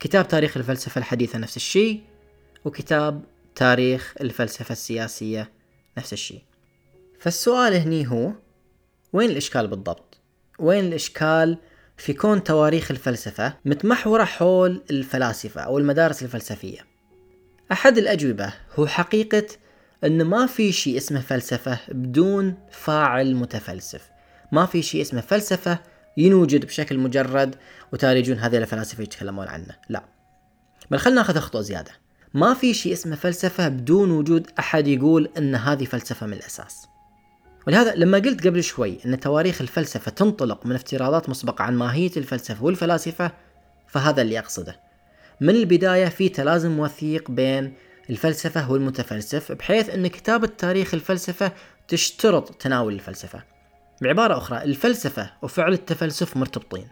كتاب 0.00 0.28
تاريخ 0.28 0.56
الفلسفة 0.56 0.98
الحديثة 0.98 1.38
نفس 1.38 1.56
الشيء 1.56 2.00
وكتاب 2.64 3.24
تاريخ 3.54 4.14
الفلسفة 4.20 4.72
السياسية 4.72 5.50
نفس 5.98 6.12
الشيء. 6.12 6.42
فالسؤال 7.20 7.74
هني 7.74 8.08
هو 8.08 8.32
وين 9.12 9.30
الإشكال 9.30 9.66
بالضبط؟ 9.66 10.18
وين 10.58 10.84
الإشكال 10.84 11.58
في 11.96 12.12
كون 12.12 12.44
تواريخ 12.44 12.90
الفلسفة 12.90 13.54
متمحورة 13.64 14.24
حول 14.24 14.82
الفلاسفة 14.90 15.60
أو 15.60 15.78
المدارس 15.78 16.22
الفلسفية؟ 16.22 16.78
أحد 17.72 17.98
الأجوبة 17.98 18.52
هو 18.78 18.86
حقيقة 18.86 19.46
أن 20.04 20.24
ما 20.24 20.46
في 20.46 20.72
شيء 20.72 20.96
اسمه 20.96 21.20
فلسفة 21.20 21.78
بدون 21.88 22.54
فاعل 22.70 23.34
متفلسف. 23.34 24.10
ما 24.52 24.66
في 24.66 24.82
شيء 24.82 25.02
اسمه 25.02 25.20
فلسفة 25.20 25.78
ينوجد 26.16 26.66
بشكل 26.66 26.98
مجرد 26.98 27.56
وتالي 27.92 28.18
يجون 28.18 28.38
هذه 28.38 28.56
الفلاسفة 28.56 29.02
يتكلمون 29.02 29.48
عنه. 29.48 29.76
لا. 29.88 30.04
بل 30.90 30.98
خلنا 30.98 31.16
ناخذ 31.16 31.38
خطوة 31.38 31.60
زيادة. 31.60 31.90
ما 32.34 32.54
في 32.54 32.74
شيء 32.74 32.92
اسمه 32.92 33.16
فلسفة 33.16 33.68
بدون 33.68 34.10
وجود 34.10 34.50
أحد 34.58 34.86
يقول 34.86 35.28
أن 35.38 35.54
هذه 35.54 35.84
فلسفة 35.84 36.26
من 36.26 36.32
الأساس. 36.32 36.86
ولهذا 37.68 37.94
لما 37.94 38.18
قلت 38.18 38.46
قبل 38.46 38.62
شوي 38.62 38.98
أن 39.06 39.20
تواريخ 39.20 39.60
الفلسفة 39.60 40.10
تنطلق 40.10 40.66
من 40.66 40.74
افتراضات 40.74 41.28
مسبقة 41.28 41.62
عن 41.62 41.76
ماهية 41.76 42.10
الفلسفة 42.16 42.64
والفلاسفة 42.64 43.32
فهذا 43.86 44.22
اللي 44.22 44.38
أقصده. 44.38 44.80
من 45.40 45.50
البداية 45.50 46.06
في 46.06 46.28
تلازم 46.28 46.78
وثيق 46.78 47.30
بين 47.30 47.74
الفلسفة 48.10 48.70
والمتفلسف 48.70 49.52
بحيث 49.52 49.90
أن 49.90 50.06
كتابة 50.06 50.46
تاريخ 50.58 50.94
الفلسفة 50.94 51.52
تشترط 51.88 52.54
تناول 52.54 52.92
الفلسفة. 52.92 53.42
بعبارة 54.02 54.38
أخرى 54.38 54.62
الفلسفة 54.62 55.30
وفعل 55.42 55.72
التفلسف 55.72 56.36
مرتبطين 56.36 56.88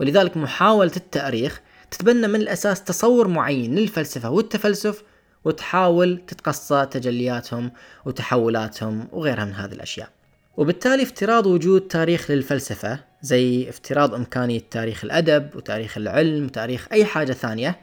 ولذلك 0.00 0.36
محاولة 0.36 0.92
التأريخ 0.96 1.60
تتبنى 1.90 2.26
من 2.26 2.40
الأساس 2.40 2.84
تصور 2.84 3.28
معين 3.28 3.74
للفلسفة 3.74 4.30
والتفلسف 4.30 5.02
وتحاول 5.44 6.22
تتقصى 6.26 6.86
تجلياتهم 6.90 7.72
وتحولاتهم 8.04 9.08
وغيرها 9.12 9.44
من 9.44 9.54
هذه 9.54 9.72
الأشياء. 9.72 10.08
وبالتالي 10.56 11.02
افتراض 11.02 11.46
وجود 11.46 11.80
تاريخ 11.80 12.30
للفلسفة 12.30 13.00
زي 13.22 13.68
افتراض 13.68 14.14
إمكانية 14.14 14.60
تاريخ 14.70 15.04
الأدب 15.04 15.56
وتاريخ 15.56 15.96
العلم 15.96 16.44
وتاريخ 16.44 16.88
أي 16.92 17.04
حاجة 17.04 17.32
ثانية 17.32 17.80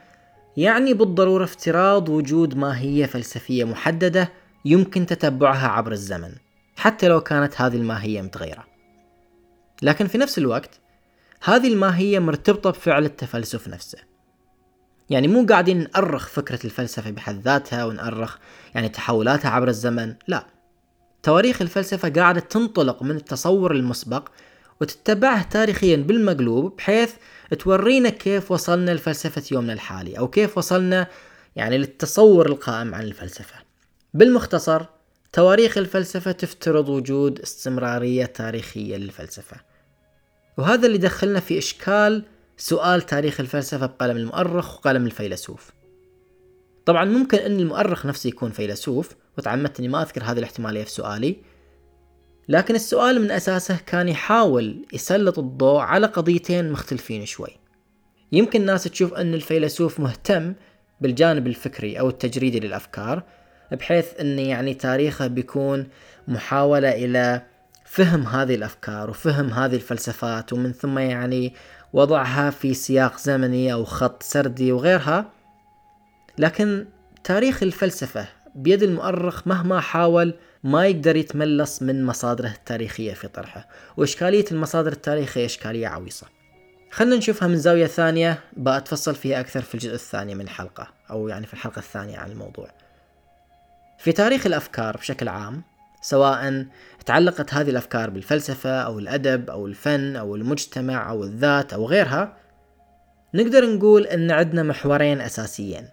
يعني 0.58 0.94
بالضرورة 0.94 1.44
افتراض 1.44 2.10
وجود 2.10 2.58
ماهية 2.58 3.06
فلسفية 3.06 3.64
محددة 3.64 4.32
يمكن 4.66 5.06
تتبعها 5.06 5.68
عبر 5.68 5.92
الزمن 5.92 6.32
حتى 6.76 7.08
لو 7.08 7.22
كانت 7.22 7.62
هذه 7.62 7.76
الماهية 7.76 8.22
متغيرة. 8.22 8.66
لكن 9.82 10.08
في 10.08 10.18
نفس 10.18 10.38
الوقت 10.38 10.80
هذه 11.44 11.68
الماهية 11.68 12.20
مرتبطة 12.20 12.70
بفعل 12.70 13.06
التفلسف 13.06 13.68
نفسه. 13.68 13.98
يعني 15.12 15.28
مو 15.28 15.46
قاعدين 15.46 15.80
نأرخ 15.80 16.28
فكرة 16.28 16.60
الفلسفة 16.66 17.12
بحد 17.12 17.42
ذاتها 17.42 17.86
ونأرخ 17.86 18.38
يعني 18.76 18.90
تحولاتها 18.90 19.50
عبر 19.52 19.68
الزمن 19.68 20.16
لا. 20.28 20.48
تواريخ 21.24 21.62
الفلسفة 21.62 22.10
قاعدة 22.10 22.40
تنطلق 22.40 23.04
من 23.04 23.16
التصور 23.16 23.72
المسبق 23.72 24.30
وتتبعه 24.82 25.44
تاريخيا 25.44 25.96
بالمقلوب 25.96 26.76
بحيث 26.76 27.14
تورينا 27.60 28.10
كيف 28.10 28.52
وصلنا 28.52 28.92
لفلسفة 28.92 29.44
يومنا 29.52 29.74
الحالي 29.74 30.18
أو 30.18 30.28
كيف 30.28 30.58
وصلنا 30.58 31.08
يعني 31.56 31.78
للتصور 31.78 32.46
القائم 32.46 32.96
عن 32.96 33.04
الفلسفة. 33.04 33.56
بالمختصر 34.14 34.86
تواريخ 35.34 35.78
الفلسفة 35.78 36.32
تفترض 36.32 36.90
وجود 36.90 37.40
استمرارية 37.40 38.26
تاريخية 38.26 38.98
للفلسفة. 38.98 39.58
وهذا 40.58 40.88
اللي 40.88 40.98
دخلنا 40.98 41.40
في 41.40 41.58
إشكال 41.58 42.24
سؤال 42.62 43.02
تاريخ 43.02 43.40
الفلسفة 43.40 43.86
بقلم 43.86 44.18
المؤرخ 44.18 44.76
وقلم 44.76 45.06
الفيلسوف. 45.06 45.72
طبعا 46.86 47.06
ممكن 47.06 47.38
أن 47.38 47.60
المؤرخ 47.60 48.06
نفسه 48.06 48.28
يكون 48.28 48.52
فيلسوف 48.52 49.16
وتعمدت 49.38 49.80
أني 49.80 49.88
ما 49.88 50.02
أذكر 50.02 50.24
هذه 50.24 50.40
الاحتمالية 50.40 50.84
في 50.84 50.92
سؤالي. 50.92 51.36
لكن 52.48 52.76
السؤال 52.76 53.22
من 53.22 53.32
أساسه 53.32 53.78
كان 53.86 54.08
يحاول 54.08 54.86
يسلط 54.94 55.40
الضوء 55.40 55.80
على 55.80 56.08
قضيتين 56.08 56.72
مختلفين 56.72 57.26
شوي. 57.26 57.60
يمكن 58.32 58.62
الناس 58.62 58.84
تشوف 58.84 59.14
أن 59.14 59.34
الفيلسوف 59.34 60.00
مهتم 60.00 60.54
بالجانب 61.02 61.48
الفكري 61.48 62.00
أو 62.00 62.10
التجريدي 62.10 62.60
للأفكار 62.60 63.24
بحيث 63.72 64.20
أن 64.20 64.40
يعني 64.40 64.74
تاريخه 64.74 65.28
بيكون 65.28 65.88
محاولة 66.28 66.90
إلى 66.90 67.42
فهم 67.86 68.24
هذه 68.24 68.56
الأفكار 68.56 69.10
وفهم 69.10 69.50
هذه 69.50 69.76
الفلسفات 69.76 70.54
ومن 70.54 70.72
ثم 70.72 71.00
يعني 71.00 71.54
وضعها 71.94 72.50
في 72.50 72.74
سياق 72.74 73.18
زمني 73.18 73.74
أو 73.74 73.86
خط 73.86 74.24
سردي 74.24 74.72
وغيرها 74.72 75.32
لكن 76.38 76.86
تاريخ 77.24 77.64
الفلسفة 77.64 78.28
بيد 78.56 78.84
المؤرخ 78.84 79.48
مهما 79.48 79.80
حاول 79.80 80.34
ما 80.64 80.88
يقدر 80.88 81.16
يتملص 81.16 81.82
من 81.82 82.06
مصادره 82.06 82.48
التاريخية 82.48 83.14
في 83.14 83.28
طرحه 83.28 83.68
وإشكالية 83.98 84.46
المصادر 84.52 84.92
التاريخية 84.92 85.46
إشكالية 85.46 85.88
عويصة. 85.88 86.28
خلنا 86.92 87.16
نشوفها 87.16 87.48
من 87.48 87.58
زاوية 87.58 87.86
ثانية 87.86 88.40
بأتفصل 88.54 89.16
فيها 89.16 89.40
أكثر 89.40 89.62
في 89.62 89.76
الجزء 89.76 89.94
الثاني 89.94 90.36
من 90.36 90.42
الحلقة 90.42 90.88
أو 91.10 91.28
يعني 91.28 91.48
في 91.48 91.54
الحلقة 91.54 91.80
الثانية 91.80 92.18
عن 92.18 92.32
الموضوع. 92.32 92.68
في 93.98 94.12
تاريخ 94.12 94.46
الأفكار 94.46 94.98
بشكل 94.98 95.28
عام 95.28 95.64
سواء 96.02 96.66
تعلقت 97.06 97.54
هذه 97.54 97.70
الأفكار 97.70 98.10
بالفلسفة 98.10 98.82
أو 98.82 99.00
الأدب 99.00 99.50
أو 99.50 99.68
الفن 99.68 100.16
أو 100.16 100.36
المجتمع 100.36 101.10
أو 101.10 101.24
الذات 101.24 101.74
أو 101.74 101.86
غيرها 101.86 102.38
نقدر 103.34 103.76
نقول 103.76 104.06
أن 104.06 104.32
عندنا 104.32 104.64
محورين 104.64 105.22
أساسيين. 105.22 105.88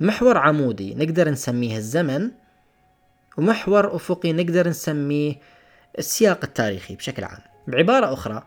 محور 0.00 0.38
عمودي 0.38 0.94
نقدر 0.94 1.28
نسميه 1.28 1.76
الزمن 1.76 2.30
ومحور 3.38 3.96
أفقي 3.96 4.32
نقدر 4.32 4.68
نسميه 4.68 5.34
السياق 5.98 6.40
التاريخي 6.44 6.96
بشكل 6.96 7.24
عام. 7.24 7.40
بعبارة 7.68 8.12
أخرى 8.12 8.42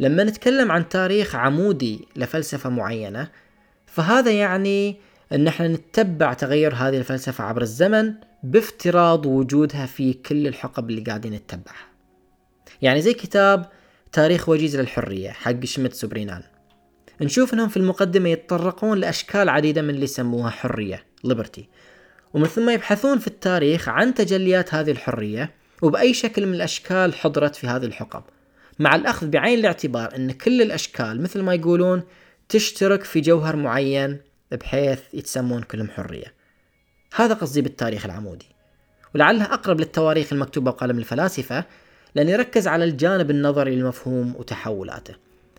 لما 0.00 0.24
نتكلم 0.24 0.72
عن 0.72 0.88
تاريخ 0.88 1.34
عمودي 1.34 2.08
لفلسفة 2.16 2.70
معينة 2.70 3.28
فهذا 3.86 4.30
يعني 4.30 5.00
أن 5.32 5.46
إحنا 5.46 5.68
نتبع 5.68 6.32
تغير 6.32 6.74
هذه 6.74 6.98
الفلسفة 6.98 7.44
عبر 7.44 7.62
الزمن 7.62 8.14
بافتراض 8.42 9.26
وجودها 9.26 9.86
في 9.86 10.12
كل 10.12 10.46
الحقب 10.46 10.90
اللي 10.90 11.00
قاعدين 11.00 11.32
نتبعها. 11.32 11.88
يعني 12.82 13.00
زي 13.00 13.14
كتاب 13.14 13.68
تاريخ 14.12 14.48
وجيز 14.48 14.76
للحرية 14.76 15.30
حق 15.30 15.64
شميتز 15.64 15.92
وبرينان. 15.92 16.42
نشوف 17.20 17.54
إنهم 17.54 17.68
في 17.68 17.76
المقدمة 17.76 18.28
يتطرقون 18.28 18.98
لأشكال 18.98 19.48
عديدة 19.48 19.82
من 19.82 19.90
اللي 19.90 20.04
يسموها 20.04 20.50
حرية 20.50 21.04
liberty 21.24 21.68
ومن 22.34 22.46
ثم 22.46 22.70
يبحثون 22.70 23.18
في 23.18 23.26
التاريخ 23.26 23.88
عن 23.88 24.14
تجليات 24.14 24.74
هذه 24.74 24.90
الحرية 24.90 25.50
وبأي 25.82 26.14
شكل 26.14 26.46
من 26.46 26.54
الأشكال 26.54 27.14
حضرت 27.14 27.56
في 27.56 27.66
هذه 27.66 27.84
الحقب. 27.84 28.22
مع 28.78 28.94
الأخذ 28.94 29.26
بعين 29.26 29.58
الاعتبار 29.58 30.16
أن 30.16 30.32
كل 30.32 30.62
الأشكال 30.62 31.22
مثل 31.22 31.42
ما 31.42 31.54
يقولون 31.54 32.02
تشترك 32.48 33.04
في 33.04 33.20
جوهر 33.20 33.56
معين 33.56 34.20
بحيث 34.52 35.00
يتسمون 35.14 35.62
كلهم 35.62 35.90
حرية. 35.90 36.34
هذا 37.14 37.34
قصدي 37.34 37.62
بالتاريخ 37.62 38.04
العمودي. 38.04 38.46
ولعلها 39.14 39.54
أقرب 39.54 39.80
للتواريخ 39.80 40.32
المكتوبة 40.32 40.70
بقلم 40.70 40.98
الفلاسفة 40.98 41.64
لأن 42.14 42.28
يركز 42.28 42.68
على 42.68 42.84
الجانب 42.84 43.30
النظري 43.30 43.76
للمفهوم 43.76 44.36
وتحولاته. 44.36 45.14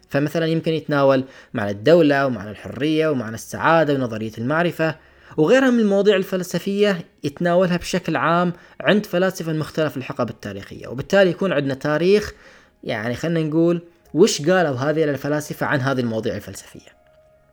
فمثلا 0.09 0.45
يمكن 0.45 0.73
يتناول 0.73 1.23
معنى 1.53 1.71
الدولة 1.71 2.25
ومعنى 2.25 2.49
الحرية 2.49 3.07
ومعنى 3.07 3.35
السعادة 3.35 3.93
ونظرية 3.93 4.31
المعرفة 4.37 4.95
وغيرها 5.37 5.69
من 5.69 5.79
المواضيع 5.79 6.15
الفلسفية 6.15 7.05
يتناولها 7.23 7.77
بشكل 7.77 8.15
عام 8.15 8.53
عند 8.81 9.05
فلاسفة 9.05 9.53
مختلف 9.53 9.97
الحقب 9.97 10.29
التاريخية. 10.29 10.87
وبالتالي 10.87 11.29
يكون 11.29 11.53
عندنا 11.53 11.73
تاريخ 11.73 12.33
يعني 12.83 13.15
خلينا 13.15 13.49
نقول 13.49 13.81
وش 14.13 14.41
قالوا 14.41 14.75
هذه 14.75 15.03
الفلاسفة 15.03 15.65
عن 15.65 15.79
هذه 15.79 15.99
المواضيع 15.99 16.35
الفلسفية؟ 16.35 16.98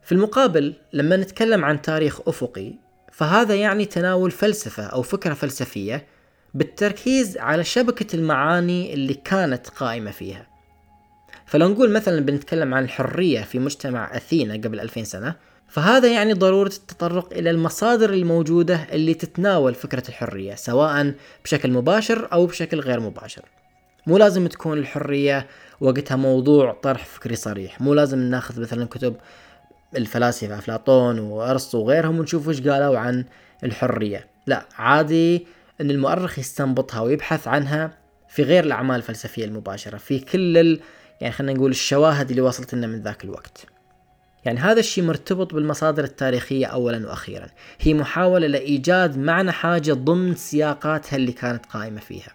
في 0.07 0.11
المقابل 0.11 0.73
لما 0.93 1.17
نتكلم 1.17 1.65
عن 1.65 1.81
تاريخ 1.81 2.19
أفقي 2.27 2.73
فهذا 3.11 3.55
يعني 3.55 3.85
تناول 3.85 4.31
فلسفة 4.31 4.83
أو 4.83 5.01
فكرة 5.01 5.33
فلسفية 5.33 6.05
بالتركيز 6.53 7.37
على 7.37 7.63
شبكة 7.63 8.15
المعاني 8.15 8.93
اللي 8.93 9.13
كانت 9.13 9.67
قائمة 9.67 10.11
فيها. 10.11 10.47
فلو 11.45 11.67
نقول 11.67 11.91
مثلا 11.91 12.19
بنتكلم 12.19 12.73
عن 12.73 12.83
الحرية 12.83 13.41
في 13.41 13.59
مجتمع 13.59 14.15
أثينا 14.17 14.53
قبل 14.53 14.79
2000 14.79 15.03
سنة 15.03 15.35
فهذا 15.67 16.07
يعني 16.07 16.33
ضرورة 16.33 16.71
التطرق 16.77 17.33
إلى 17.33 17.49
المصادر 17.49 18.13
الموجودة 18.13 18.87
اللي 18.91 19.13
تتناول 19.13 19.75
فكرة 19.75 20.03
الحرية 20.09 20.55
سواء 20.55 21.13
بشكل 21.43 21.71
مباشر 21.71 22.27
أو 22.33 22.45
بشكل 22.45 22.79
غير 22.79 22.99
مباشر. 22.99 23.45
مو 24.07 24.17
لازم 24.17 24.47
تكون 24.47 24.77
الحرية 24.77 25.47
وقتها 25.81 26.15
موضوع 26.15 26.73
طرح 26.73 27.05
فكري 27.05 27.35
صريح 27.35 27.81
مو 27.81 27.93
لازم 27.93 28.19
ناخذ 28.19 28.61
مثلا 28.61 28.85
كتب 28.85 29.15
الفلاسفة 29.95 30.57
أفلاطون 30.57 31.19
وأرسطو 31.19 31.77
وغيرهم 31.77 32.19
ونشوف 32.19 32.47
وش 32.47 32.61
قالوا 32.61 32.97
عن 32.97 33.25
الحرية. 33.63 34.27
لا 34.47 34.65
عادي 34.77 35.47
أن 35.81 35.91
المؤرخ 35.91 36.39
يستنبطها 36.39 37.01
ويبحث 37.01 37.47
عنها 37.47 37.97
في 38.29 38.43
غير 38.43 38.63
الأعمال 38.63 38.95
الفلسفية 38.95 39.45
المباشرة 39.45 39.97
في 39.97 40.19
كل 40.19 40.57
ال... 40.57 40.79
يعني 41.21 41.33
خلينا 41.33 41.53
نقول 41.53 41.71
الشواهد 41.71 42.29
اللي 42.29 42.41
وصلت 42.41 42.73
لنا 42.73 42.87
من 42.87 43.01
ذاك 43.01 43.23
الوقت. 43.23 43.65
يعني 44.45 44.59
هذا 44.59 44.79
الشيء 44.79 45.03
مرتبط 45.03 45.53
بالمصادر 45.53 46.03
التاريخية 46.03 46.65
أولا 46.65 47.07
وأخيرا. 47.07 47.47
هي 47.79 47.93
محاولة 47.93 48.47
لإيجاد 48.47 49.17
معنى 49.17 49.51
حاجة 49.51 49.93
ضمن 49.93 50.35
سياقاتها 50.35 51.15
اللي 51.15 51.31
كانت 51.31 51.65
قائمة 51.65 51.99
فيها. 51.99 52.31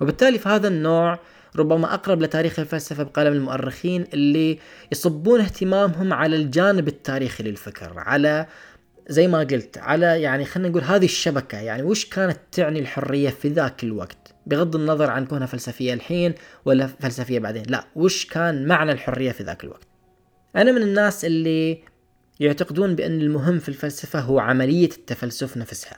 وبالتالي 0.00 0.38
في 0.38 0.48
هذا 0.48 0.68
النوع 0.68 1.18
ربما 1.56 1.94
أقرب 1.94 2.22
لتاريخ 2.22 2.58
الفلسفة 2.58 3.02
بقلم 3.02 3.32
المؤرخين 3.32 4.04
اللي 4.14 4.58
يصبون 4.92 5.40
اهتمامهم 5.40 6.12
على 6.12 6.36
الجانب 6.36 6.88
التاريخي 6.88 7.44
للفكر 7.44 7.92
على 7.96 8.46
زي 9.08 9.28
ما 9.28 9.38
قلت 9.38 9.78
على 9.78 10.22
يعني 10.22 10.44
خلينا 10.44 10.68
نقول 10.68 10.82
هذه 10.82 11.04
الشبكة 11.04 11.58
يعني 11.58 11.82
وش 11.82 12.04
كانت 12.04 12.38
تعني 12.52 12.78
الحرية 12.78 13.30
في 13.30 13.48
ذاك 13.48 13.84
الوقت؟ 13.84 14.34
بغض 14.46 14.76
النظر 14.76 15.10
عن 15.10 15.26
كونها 15.26 15.46
فلسفية 15.46 15.94
الحين 15.94 16.34
ولا 16.64 16.86
فلسفية 16.86 17.38
بعدين 17.38 17.62
لا 17.68 17.86
وش 17.96 18.26
كان 18.26 18.66
معنى 18.66 18.92
الحرية 18.92 19.32
في 19.32 19.42
ذاك 19.42 19.64
الوقت؟ 19.64 19.86
أنا 20.56 20.72
من 20.72 20.82
الناس 20.82 21.24
اللي 21.24 21.78
يعتقدون 22.40 22.94
بأن 22.94 23.20
المهم 23.20 23.58
في 23.58 23.68
الفلسفة 23.68 24.20
هو 24.20 24.38
عملية 24.38 24.90
التفلسف 24.90 25.56
نفسها. 25.56 25.96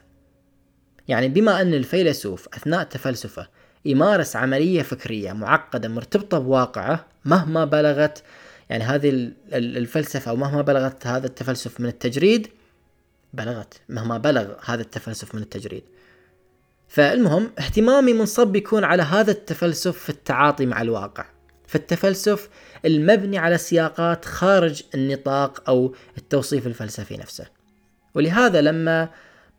يعني 1.09 1.29
بما 1.29 1.61
أن 1.61 1.75
الفيلسوف 1.75 2.49
أثناء 2.55 2.85
تفلسفه 2.85 3.49
يمارس 3.85 4.37
عملية 4.37 4.83
فكرية 4.83 5.33
معقدة 5.33 5.89
مرتبطة 5.89 6.39
بواقعه 6.39 7.07
مهما 7.25 7.65
بلغت 7.65 8.23
يعني 8.71 8.85
هذه 8.85 9.33
الفلسفة 9.53 10.31
أو 10.31 10.37
مهما 10.37 10.63
بلغت 10.63 11.07
هذا 11.07 11.27
التفلسف 11.27 11.81
من 11.81 11.89
التجريد 11.89 12.49
بلغت 13.33 13.75
مهما 13.89 14.19
بلغ 14.19 14.55
هذا 14.65 14.83
التفلسف 14.83 15.35
من 15.35 15.43
التجريد. 15.43 15.83
فالمهم 16.89 17.51
اهتمامي 17.59 18.13
منصب 18.13 18.57
يكون 18.57 18.85
على 18.85 19.03
هذا 19.03 19.31
التفلسف 19.31 19.99
في 19.99 20.11
التعاطي 20.11 20.67
مع 20.67 20.83
الواقع 20.83 21.25
فالتفلسف 21.67 22.49
المبني 22.85 23.39
على 23.39 23.59
سياقات 23.59 24.25
خارج 24.25 24.83
النطاق 24.95 25.63
أو 25.69 25.95
التوصيف 26.19 26.67
الفلسفي 26.67 27.17
نفسه. 27.17 27.47
ولهذا 28.15 28.61
لما 28.61 29.09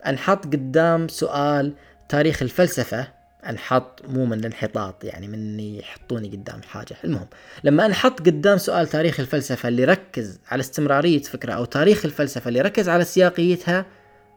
أنحط 0.08 0.46
قدام 0.46 1.08
سؤال 1.08 1.74
تاريخ 2.10 2.42
الفلسفة 2.42 3.19
انحط 3.50 4.02
مو 4.08 4.26
من 4.26 4.40
الانحطاط 4.40 5.04
يعني 5.04 5.28
من 5.28 5.60
يحطوني 5.60 6.28
قدام 6.30 6.62
حاجة. 6.62 6.96
المهم 7.04 7.28
لما 7.64 7.86
انحط 7.86 8.20
قدام 8.20 8.58
سؤال 8.58 8.88
تاريخ 8.88 9.20
الفلسفة 9.20 9.70
اللي 9.70 9.86
ركز 9.86 10.40
على 10.52 10.60
استمرارية 10.60 11.22
فكرة 11.22 11.54
أو 11.54 11.66
تاريخ 11.66 12.06
الفلسفة 12.06 12.48
اللي 12.48 12.62
ركز 12.62 12.90
على 12.90 13.04
سياقيتها 13.04 13.86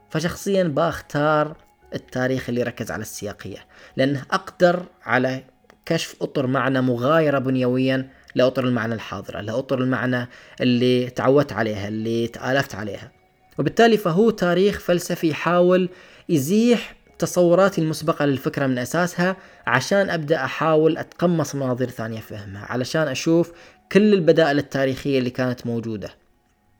فشخصيا 0.09 0.63
بأختار 0.63 1.55
التاريخ 1.93 2.49
اللي 2.49 2.63
ركز 2.63 2.91
على 2.91 3.01
السياقية 3.01 3.65
لأنه 3.97 4.23
أقدر 4.31 4.85
على 5.03 5.43
كشف 5.85 6.15
أطر 6.21 6.47
معنى 6.47 6.81
مغايرة 6.81 7.39
بنيويا 7.39 8.09
لاطر 8.35 8.63
المعنى 8.63 8.93
الحاضرة 8.93 9.41
لاطر 9.41 9.79
المعنى 9.81 10.27
اللي 10.61 11.09
تعودت 11.09 11.53
عليها 11.53 11.87
اللي 11.87 12.27
تآلفت 12.27 12.75
عليها. 12.75 13.11
وبالتالي 13.59 13.97
فهو 13.97 14.29
تاريخ 14.29 14.79
فلسفي 14.79 15.29
يحاول 15.29 15.89
يزيح 16.29 16.95
تصوراتي 17.19 17.81
المسبقة 17.81 18.25
للفكرة 18.25 18.67
من 18.67 18.77
أساسها 18.77 19.35
عشان 19.67 20.09
أبدأ 20.09 20.43
أحاول 20.43 20.97
أتقمص 20.97 21.55
مناظير 21.55 21.89
ثانية 21.89 22.19
فهمها 22.19 22.65
علشان 22.65 23.07
أشوف 23.07 23.51
كل 23.91 24.13
البدائل 24.13 24.57
التاريخية 24.57 25.19
اللي 25.19 25.29
كانت 25.29 25.67
موجودة. 25.67 26.09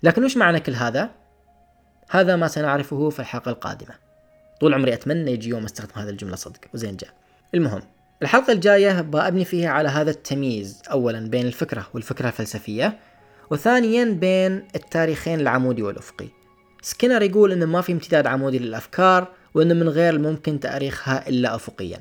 لكن 0.03 0.23
وش 0.23 0.37
معنى 0.37 0.59
كل 0.59 0.73
هذا؟ 0.73 1.09
هذا 2.09 2.35
ما 2.35 2.47
سنعرفه 2.47 3.09
في 3.09 3.19
الحلقة 3.19 3.49
القادمة. 3.49 3.95
طول 4.61 4.73
عمري 4.73 4.93
أتمنى 4.93 5.31
يجي 5.31 5.49
يوم 5.49 5.63
أستخدم 5.63 6.01
هذه 6.01 6.09
الجملة 6.09 6.35
صدق. 6.35 6.59
وزين 6.73 6.97
جاء 6.97 7.09
المهم 7.55 7.81
الحلقة 8.21 8.53
الجاية 8.53 9.01
بأبني 9.01 9.45
فيها 9.45 9.69
على 9.69 9.89
هذا 9.89 10.11
التمييز. 10.11 10.81
أولا 10.91 11.29
بين 11.29 11.45
الفكرة 11.45 11.87
والفكرة 11.93 12.27
الفلسفية 12.27 12.99
وثانيا 13.51 14.05
بين 14.05 14.67
التاريخين 14.75 15.39
العمودي 15.39 15.83
والأفقي. 15.83 16.27
سكينر 16.81 17.21
يقول 17.21 17.51
أنه 17.51 17.65
ما 17.65 17.81
في 17.81 17.91
امتداد 17.91 18.27
عمودي 18.27 18.59
للأفكار 18.59 19.27
وأنه 19.53 19.73
من 19.73 19.89
غير 19.89 20.13
الممكن 20.13 20.59
تأريخها 20.59 21.29
إلا 21.29 21.55
أفقيا. 21.55 21.99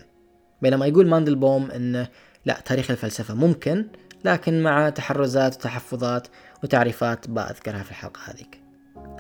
بينما 0.63 0.87
يقول 0.87 1.09
ماندلبوم 1.09 1.71
أنه 1.71 2.09
لا 2.45 2.61
تاريخ 2.65 2.91
الفلسفة 2.91 3.35
ممكن 3.35 3.87
لكن 4.25 4.63
مع 4.63 4.91
تحرزات 4.91 5.57
وتحفظات 5.57 6.27
وتعريفات 6.65 7.31
بأذكرها 7.31 7.83
في 7.83 7.91
الحلقة 7.91 8.21
هذيك. 8.25 8.61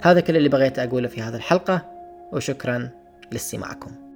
هذا 0.02 0.20
كل 0.20 0.36
اللي 0.36 0.48
بغيت 0.48 0.78
أقوله 0.78 1.08
في 1.08 1.22
هذه 1.22 1.36
الحلقة 1.36 1.90
وشكرا 2.32 2.90
لاستماعكم. 3.32 4.11